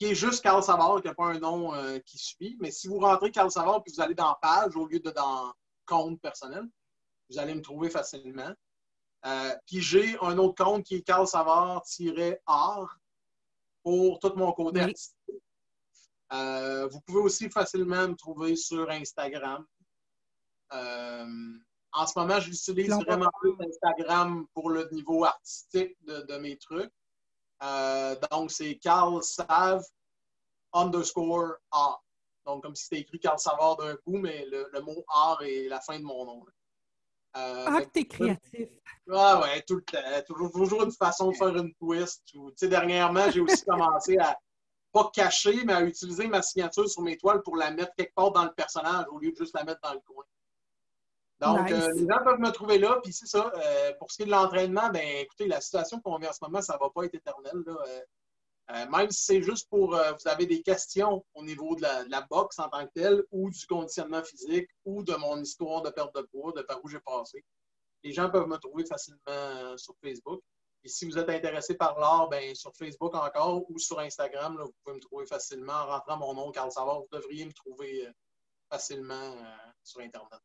[0.00, 1.72] qui est juste Carl Savard, qui n'a pas un nom
[2.04, 2.56] qui suit.
[2.60, 5.52] Mais si vous rentrez Carl Savard puis vous allez dans page au lieu de dans
[5.86, 6.64] compte personnel,
[7.30, 8.52] vous allez me trouver facilement.
[9.66, 12.98] Puis j'ai un autre compte qui est Carl Savard-art
[13.82, 15.14] pour tout mon côté artistique.
[16.30, 19.64] Vous pouvez aussi facilement me trouver sur Instagram.
[20.70, 26.92] en ce moment, j'utilise vraiment plus Instagram pour le niveau artistique de mes trucs.
[27.62, 29.84] Euh, donc, c'est Carl Save
[30.72, 32.02] underscore art.
[32.44, 35.80] Donc, comme si c'était écrit Carl Savard d'un coup, mais le, mot art est la
[35.80, 36.44] fin de mon nom.
[37.36, 38.68] Euh, ah, t'es créatif.
[39.10, 39.98] Ah ouais, tout le temps.
[40.26, 42.22] Toujours, toujours une façon de faire une twist.
[42.56, 44.38] sais, dernièrement, j'ai aussi commencé à
[44.96, 48.32] pas cacher, mais à utiliser ma signature sur mes toiles pour la mettre quelque part
[48.32, 50.24] dans le personnage au lieu de juste la mettre dans le coin.
[51.38, 52.98] Donc, euh, les gens peuvent me trouver là.
[53.02, 53.52] Puis c'est ça.
[53.54, 56.38] Euh, pour ce qui est de l'entraînement, ben écoutez, la situation qu'on vit en ce
[56.40, 57.62] moment, ça ne va pas être éternel.
[57.66, 62.58] Euh, même si c'est juste pour vous avez des questions au niveau de la, boxe
[62.58, 66.22] en tant que telle, ou du conditionnement physique, ou de mon histoire de perte de
[66.22, 67.44] poids, de par où j'ai passé.
[68.02, 70.40] Les gens peuvent me trouver facilement sur Facebook.
[70.86, 74.72] Et si vous êtes intéressé par l'art, ben, sur Facebook encore ou sur Instagram, vous
[74.84, 77.00] pouvez me trouver facilement en rentrant mon nom, Carl Savard.
[77.00, 78.08] Vous devriez me trouver
[78.70, 79.34] facilement
[79.82, 80.38] sur Internet.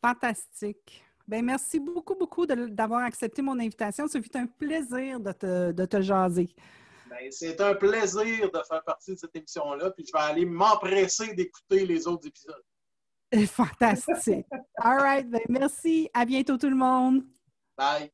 [0.00, 1.04] Fantastique.
[1.26, 4.06] Bien, merci beaucoup, beaucoup d'avoir accepté mon invitation.
[4.06, 6.48] Ça fut un plaisir de te, de te jaser.
[7.10, 11.34] Ben, c'est un plaisir de faire partie de cette émission-là, puis je vais aller m'empresser
[11.34, 12.62] d'écouter les autres épisodes.
[13.48, 14.46] Fantastique.
[14.76, 15.28] All right.
[15.28, 16.08] Ben, merci.
[16.14, 17.24] À bientôt, tout le monde.
[17.76, 18.12] Bye.